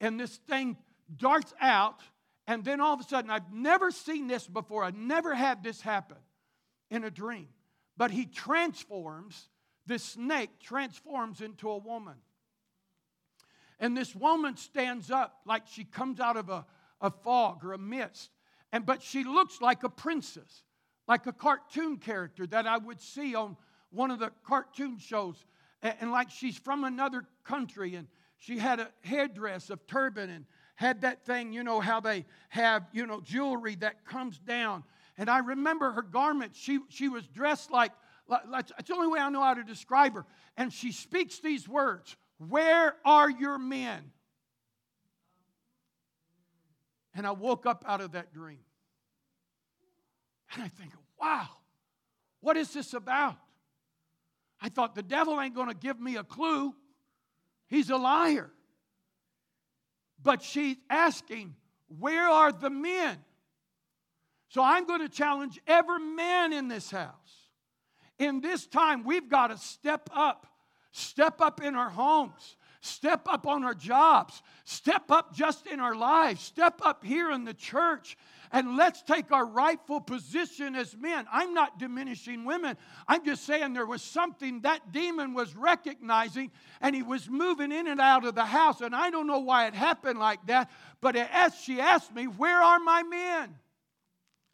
[0.01, 0.76] and this thing
[1.16, 2.00] darts out,
[2.46, 4.84] and then all of a sudden, I've never seen this before.
[4.84, 6.18] I've never had this happen
[6.90, 7.48] in a dream.
[7.96, 9.48] But he transforms,
[9.86, 12.16] this snake transforms into a woman.
[13.78, 16.64] And this woman stands up like she comes out of a,
[17.00, 18.30] a fog or a mist.
[18.72, 20.62] And but she looks like a princess,
[21.06, 23.56] like a cartoon character that I would see on
[23.90, 25.44] one of the cartoon shows.
[25.82, 28.06] And, and like she's from another country and
[28.38, 30.46] she had a headdress of turban and
[30.82, 34.82] had that thing, you know, how they have, you know, jewelry that comes down.
[35.16, 37.92] And I remember her garment, she, she was dressed like,
[38.28, 40.26] like, that's the only way I know how to describe her.
[40.56, 42.16] And she speaks these words
[42.48, 44.10] Where are your men?
[47.14, 48.58] And I woke up out of that dream.
[50.54, 51.48] And I think, wow,
[52.40, 53.36] what is this about?
[54.60, 56.74] I thought the devil ain't going to give me a clue.
[57.68, 58.50] He's a liar.
[60.22, 61.54] But she's asking,
[61.98, 63.18] where are the men?
[64.48, 67.12] So I'm going to challenge every man in this house.
[68.18, 70.46] In this time, we've got to step up,
[70.92, 75.94] step up in our homes, step up on our jobs, step up just in our
[75.94, 78.16] lives, step up here in the church,
[78.50, 81.24] and let's take our rightful position as men.
[81.32, 82.76] I'm not diminishing women.
[83.06, 87.86] I'm just saying there was something that demon was recognizing and he was moving in
[87.86, 88.80] and out of the house.
[88.80, 90.70] And I don't know why it happened like that,
[91.00, 93.54] but as she asked me, Where are my men?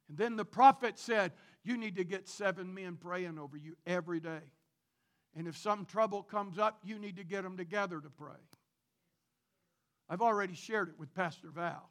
[0.08, 1.32] And then the prophet said,
[1.64, 4.42] You need to get seven men praying over you every day.
[5.36, 8.40] And if some trouble comes up, you need to get them together to pray.
[10.08, 11.90] I've already shared it with Pastor Val.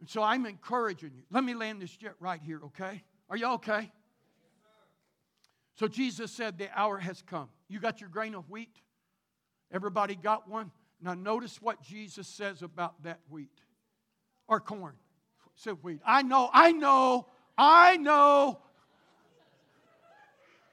[0.00, 1.22] And so I'm encouraging you.
[1.30, 3.02] Let me land this jet right here, okay?
[3.28, 3.90] Are you okay?
[5.74, 7.48] So Jesus said, The hour has come.
[7.68, 8.80] You got your grain of wheat?
[9.72, 10.70] Everybody got one?
[11.00, 13.50] Now notice what Jesus says about that wheat
[14.48, 14.94] or corn.
[15.54, 16.00] Said wheat.
[16.06, 17.26] I know, I know,
[17.56, 18.60] I know.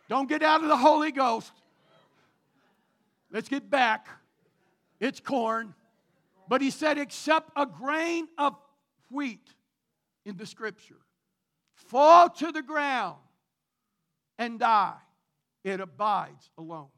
[0.09, 1.51] Don't get out of the Holy Ghost.
[3.31, 4.07] Let's get back.
[4.99, 5.73] It's corn.
[6.47, 8.55] But he said, except a grain of
[9.09, 9.49] wheat
[10.25, 10.99] in the scripture
[11.75, 13.17] fall to the ground
[14.37, 14.95] and die,
[15.63, 16.89] it abides alone.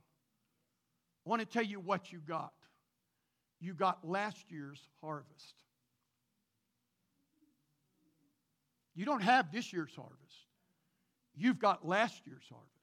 [1.25, 2.53] I want to tell you what you got.
[3.59, 5.55] You got last year's harvest.
[8.95, 10.15] You don't have this year's harvest.
[11.35, 12.74] You've got last year's harvest.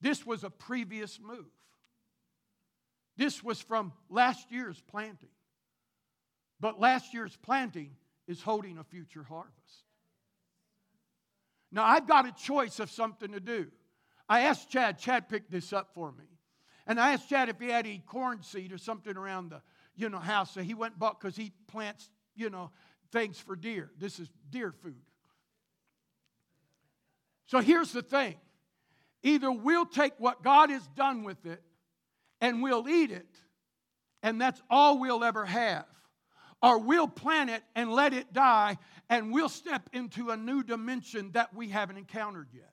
[0.00, 1.46] This was a previous move.
[3.16, 5.28] This was from last year's planting.
[6.58, 7.96] But last year's planting
[8.26, 9.84] is holding a future harvest.
[11.72, 13.68] Now, I've got a choice of something to do.
[14.28, 16.24] I asked Chad, Chad picked this up for me.
[16.86, 19.62] And I asked Chad if he had any corn seed or something around the,
[19.96, 20.54] you know, house.
[20.54, 22.70] So he went and bought because he plants, you know,
[23.12, 23.90] things for deer.
[23.98, 25.02] This is deer food.
[27.46, 28.36] So here's the thing
[29.22, 31.62] either we'll take what God has done with it
[32.40, 33.28] and we'll eat it,
[34.22, 35.86] and that's all we'll ever have,
[36.62, 41.32] or we'll plant it and let it die, and we'll step into a new dimension
[41.32, 42.72] that we haven't encountered yet.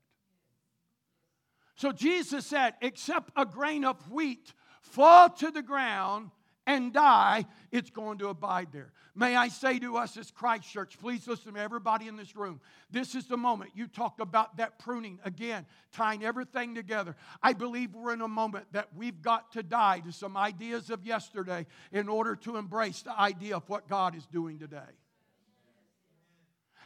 [1.75, 6.31] So Jesus said, except a grain of wheat fall to the ground
[6.67, 8.91] and die, it's going to abide there.
[9.15, 12.59] May I say to us as Christ Church, please listen to everybody in this room.
[12.91, 13.71] This is the moment.
[13.73, 17.15] You talk about that pruning again, tying everything together.
[17.41, 21.05] I believe we're in a moment that we've got to die to some ideas of
[21.05, 24.77] yesterday in order to embrace the idea of what God is doing today.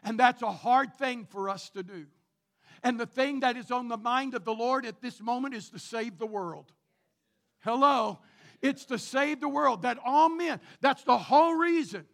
[0.03, 2.05] And that's a hard thing for us to do.
[2.83, 5.69] And the thing that is on the mind of the Lord at this moment is
[5.69, 6.71] to save the world.
[7.59, 8.19] Hello.
[8.61, 12.05] It's to save the world, that all men, that's the whole reason.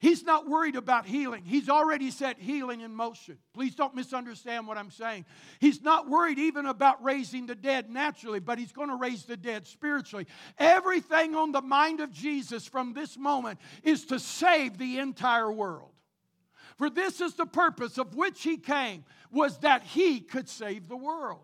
[0.00, 1.42] He's not worried about healing.
[1.44, 3.36] He's already set healing in motion.
[3.52, 5.24] Please don't misunderstand what I'm saying.
[5.58, 9.36] He's not worried even about raising the dead naturally, but he's going to raise the
[9.36, 10.28] dead spiritually.
[10.56, 15.90] Everything on the mind of Jesus from this moment is to save the entire world.
[16.76, 20.96] For this is the purpose of which he came, was that he could save the
[20.96, 21.40] world.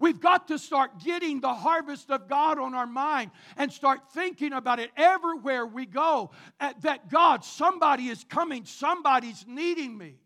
[0.00, 4.54] We've got to start getting the harvest of God on our mind and start thinking
[4.54, 6.30] about it everywhere we go.
[6.58, 10.16] Uh, that God, somebody is coming, somebody's needing me.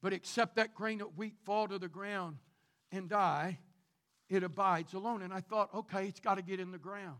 [0.00, 2.38] But except that grain of wheat fall to the ground
[2.90, 3.58] and die,
[4.30, 5.20] it abides alone.
[5.20, 7.18] And I thought, okay, it's got to get in the ground.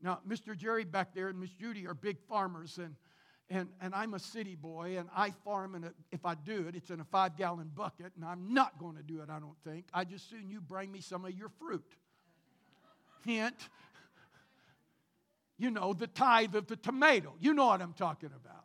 [0.00, 0.56] Now, Mr.
[0.56, 2.96] Jerry back there and Miss Judy are big farmers, and
[3.48, 6.90] and, and I'm a city boy, and I farm, and if I do it, it's
[6.90, 9.86] in a five gallon bucket, and I'm not going to do it, I don't think.
[9.94, 11.84] I just soon you bring me some of your fruit.
[13.24, 13.54] Hint,
[15.58, 17.34] you know, the tithe of the tomato.
[17.38, 18.64] You know what I'm talking about.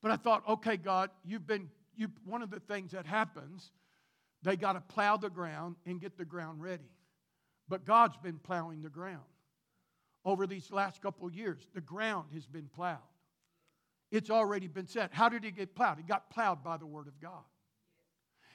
[0.00, 3.72] But I thought, okay, God, you've been, you, one of the things that happens,
[4.42, 6.90] they got to plow the ground and get the ground ready.
[7.68, 9.22] But God's been plowing the ground
[10.24, 11.66] over these last couple years.
[11.74, 12.98] The ground has been plowed.
[14.10, 15.12] It's already been set.
[15.12, 15.98] How did it get plowed?
[15.98, 17.42] It got plowed by the Word of God.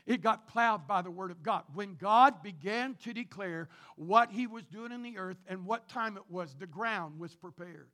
[0.06, 1.64] It got plowed by the Word of God.
[1.74, 6.18] When God began to declare what He was doing in the earth and what time
[6.18, 7.90] it was, the ground was prepared.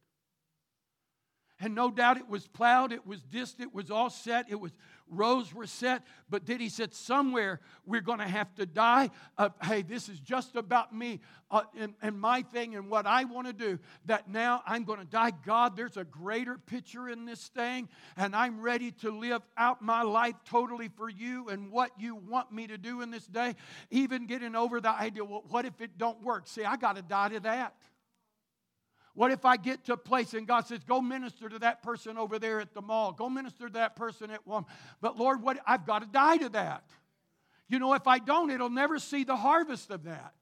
[1.60, 4.74] And no doubt it was plowed, it was dished, it was all set, it was
[5.08, 6.03] rows were set.
[6.30, 9.12] But then he said, somewhere we're going to have to die.
[9.38, 13.24] Uh, hey, this is just about me uh, and, and my thing and what I
[13.26, 13.80] want to do.
[14.06, 15.32] That now I'm going to die.
[15.45, 17.88] God, there's a greater picture in this thing,
[18.18, 22.51] and I'm ready to live out my life totally for you and what you want
[22.51, 23.56] me to do in this day.
[23.91, 26.47] Even getting over the idea, well, what if it don't work?
[26.47, 27.76] See, I got to die to that.
[29.16, 32.18] What if I get to a place and God says, go minister to that person
[32.18, 34.66] over there at the mall, go minister to that person at one.
[35.01, 36.84] But Lord, what I've got to die to that.
[37.70, 40.34] You know, if I don't, it'll never see the harvest of that.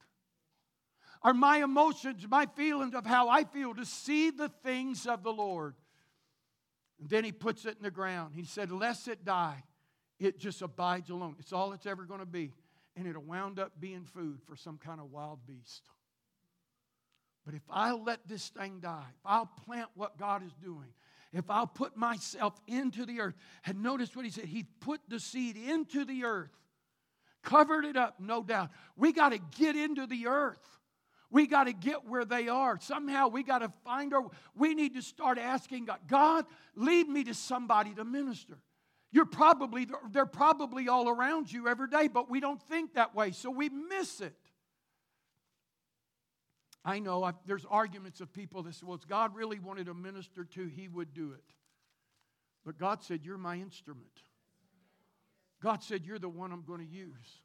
[1.22, 5.32] Are my emotions, my feelings of how I feel to see the things of the
[5.32, 5.76] Lord.
[7.00, 8.34] And then he puts it in the ground.
[8.36, 9.64] He said, Lest it die,
[10.20, 11.36] it just abides alone.
[11.40, 12.52] It's all it's ever going to be.
[12.96, 15.84] And it'll wound up being food for some kind of wild beast.
[17.46, 20.94] But if I'll let this thing die, if I'll plant what God is doing,
[21.34, 23.36] if I'll put myself into the earth,
[23.66, 26.52] and notice what he said, he put the seed into the earth,
[27.42, 28.70] covered it up, no doubt.
[28.96, 30.60] We got to get into the earth.
[31.32, 32.78] We got to get where they are.
[32.80, 37.24] Somehow we got to find our, we need to start asking God, God, lead me
[37.24, 38.60] to somebody to minister.
[39.12, 43.32] You're probably, they're probably all around you every day, but we don't think that way,
[43.32, 44.36] so we miss it.
[46.86, 49.94] I know I've, there's arguments of people that say, well, if God really wanted to
[49.94, 51.54] minister to, he would do it.
[52.66, 54.22] But God said, You're my instrument.
[55.62, 57.42] God said, You're the one I'm going to use.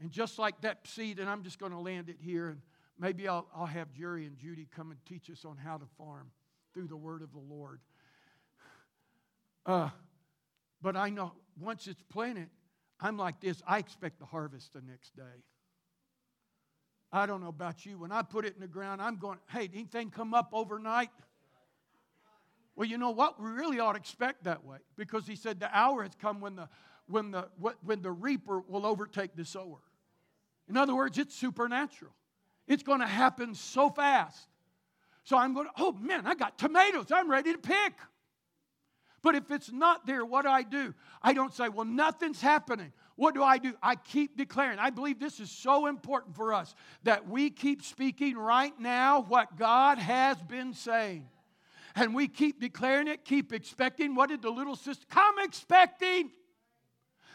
[0.00, 2.60] And just like that seed, and I'm just going to land it here, and
[2.98, 6.30] maybe I'll, I'll have Jerry and Judy come and teach us on how to farm
[6.72, 7.80] through the word of the Lord.
[9.66, 9.88] Uh,
[10.82, 12.50] but I know once it's planted,
[13.00, 15.22] I'm like this I expect the harvest the next day.
[17.14, 17.96] I don't know about you.
[17.96, 21.10] When I put it in the ground, I'm going, hey, anything come up overnight?
[22.74, 23.40] Well, you know what?
[23.40, 26.56] We really ought to expect that way because he said the hour has come when
[26.56, 26.68] the,
[27.06, 27.46] when the,
[27.84, 29.78] when the reaper will overtake the sower.
[30.68, 32.10] In other words, it's supernatural.
[32.66, 34.48] It's going to happen so fast.
[35.22, 37.12] So I'm going, oh man, I got tomatoes.
[37.12, 37.92] I'm ready to pick.
[39.24, 40.92] But if it's not there, what do I do?
[41.22, 42.92] I don't say, well, nothing's happening.
[43.16, 43.72] What do I do?
[43.82, 44.78] I keep declaring.
[44.78, 49.56] I believe this is so important for us that we keep speaking right now what
[49.56, 51.26] God has been saying.
[51.96, 54.14] And we keep declaring it, keep expecting.
[54.14, 56.30] What did the little sister come expecting?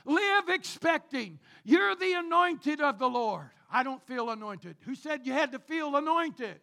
[0.06, 1.40] Live expecting.
[1.64, 3.50] You're the anointed of the Lord.
[3.72, 4.76] I don't feel anointed.
[4.82, 6.60] Who said you had to feel anointed?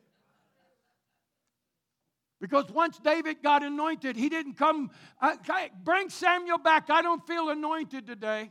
[2.40, 4.90] Because once David got anointed, he didn't come,
[5.84, 6.90] bring Samuel back.
[6.90, 8.50] I don't feel anointed today.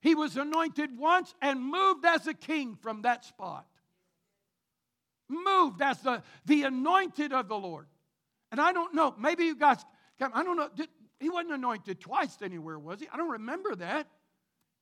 [0.00, 3.66] He was anointed once and moved as a king from that spot.
[5.28, 7.86] Moved as the, the anointed of the Lord.
[8.50, 9.84] And I don't know, maybe you guys,
[10.20, 10.88] I don't know, did,
[11.20, 13.08] he wasn't anointed twice anywhere, was he?
[13.12, 14.08] I don't remember that.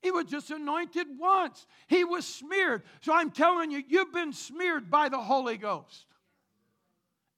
[0.03, 1.67] He was just anointed once.
[1.89, 2.83] He was smeared.
[3.01, 6.05] So I'm telling you, you've been smeared by the Holy Ghost.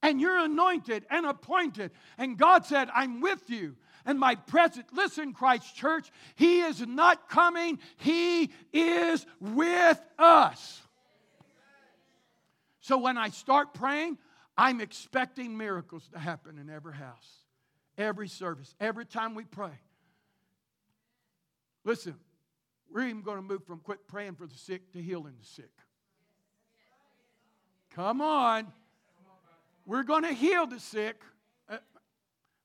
[0.02, 1.90] And you're anointed and appointed.
[2.18, 3.76] And God said, I'm with you
[4.06, 4.86] and my presence.
[4.92, 10.82] Listen, Christ Church, He is not coming, He is with us.
[12.80, 14.18] So when I start praying,
[14.56, 17.44] I'm expecting miracles to happen in every house,
[17.96, 19.78] every service, every time we pray.
[21.84, 22.14] Listen,
[22.90, 25.70] we're even going to move from quit praying for the sick to healing the sick.
[27.90, 28.72] Come on.
[29.88, 31.22] We're going to heal the sick.
[31.66, 31.78] Uh,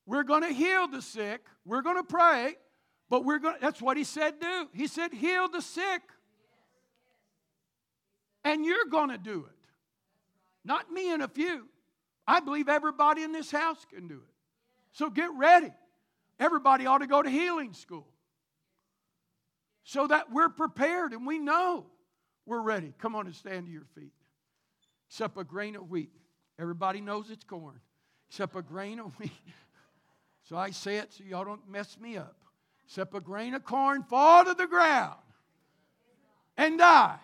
[0.05, 1.45] we're going to heal the sick.
[1.63, 2.55] We're going to pray,
[3.09, 4.67] but we're going to, that's what he said do.
[4.74, 6.01] He said heal the sick.
[8.43, 9.69] And you're going to do it.
[10.65, 11.69] Not me and a few.
[12.28, 14.34] I believe everybody in this house can do it.
[14.91, 15.71] So get ready.
[16.41, 18.05] Everybody ought to go to healing school.
[19.86, 21.86] So that we're prepared and we know
[22.45, 22.93] we're ready.
[22.99, 24.11] Come on and stand to your feet.
[25.07, 26.11] Except a grain of wheat.
[26.60, 27.80] Everybody knows it's corn.
[28.30, 29.32] Except a grain of wheat.
[30.45, 32.36] So I say it so y'all don't mess me up.
[32.86, 35.16] Except a grain of corn fall to the ground
[36.58, 37.20] and die,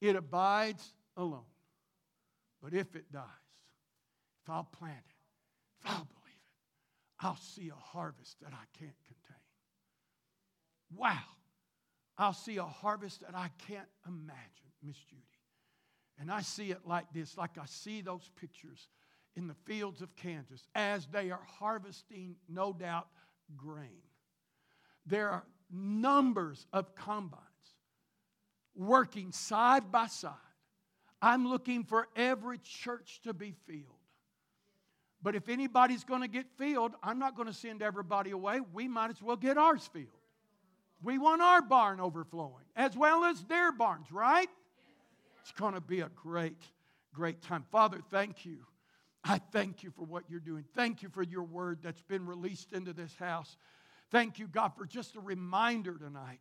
[0.00, 1.40] it abides alone.
[2.62, 3.22] But if it dies,
[4.44, 8.96] if I'll plant it, if I'll believe it, I'll see a harvest that I can't
[9.06, 9.42] contain.
[10.94, 11.18] Wow.
[12.18, 15.22] I'll see a harvest that I can't imagine, Miss Judy.
[16.20, 18.88] And I see it like this, like I see those pictures
[19.36, 23.06] in the fields of Kansas as they are harvesting, no doubt,
[23.56, 24.02] grain.
[25.06, 27.44] There are numbers of combines
[28.74, 30.32] working side by side.
[31.20, 33.94] I'm looking for every church to be filled.
[35.20, 38.60] But if anybody's going to get filled, I'm not going to send everybody away.
[38.72, 40.06] We might as well get ours filled.
[41.02, 44.48] We want our barn overflowing as well as their barns, right?
[45.48, 46.60] It's going to be a great,
[47.14, 47.64] great time.
[47.70, 48.58] Father, thank you
[49.24, 50.64] I thank you for what you're doing.
[50.74, 53.56] Thank you for your word that's been released into this house.
[54.10, 56.40] Thank you, God, for just a reminder tonight.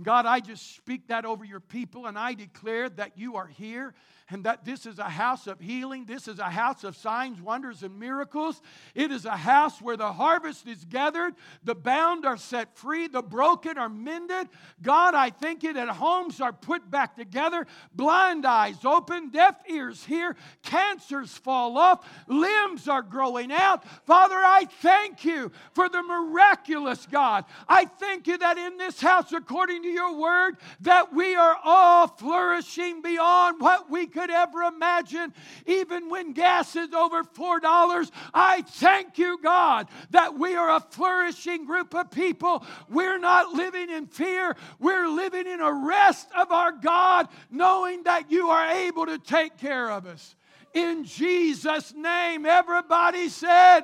[0.00, 3.92] God, I just speak that over your people and I declare that you are here
[4.30, 6.06] and that this is a house of healing.
[6.06, 8.62] This is a house of signs, wonders, and miracles.
[8.94, 13.20] It is a house where the harvest is gathered, the bound are set free, the
[13.20, 14.48] broken are mended.
[14.80, 20.04] God, I thank you that homes are put back together, blind eyes open, deaf ears
[20.04, 23.84] hear, cancers fall off, limbs are growing out.
[24.06, 27.44] Father, I thank you for the miraculous God.
[27.68, 29.30] I thank you that in this house,
[29.82, 35.32] according to your word, that we are all flourishing beyond what we could ever imagine.
[35.66, 41.64] Even when gas is over $4, I thank you, God, that we are a flourishing
[41.64, 42.64] group of people.
[42.88, 48.30] We're not living in fear, we're living in a rest of our God, knowing that
[48.30, 50.36] you are able to take care of us.
[50.74, 53.82] In Jesus' name, everybody said,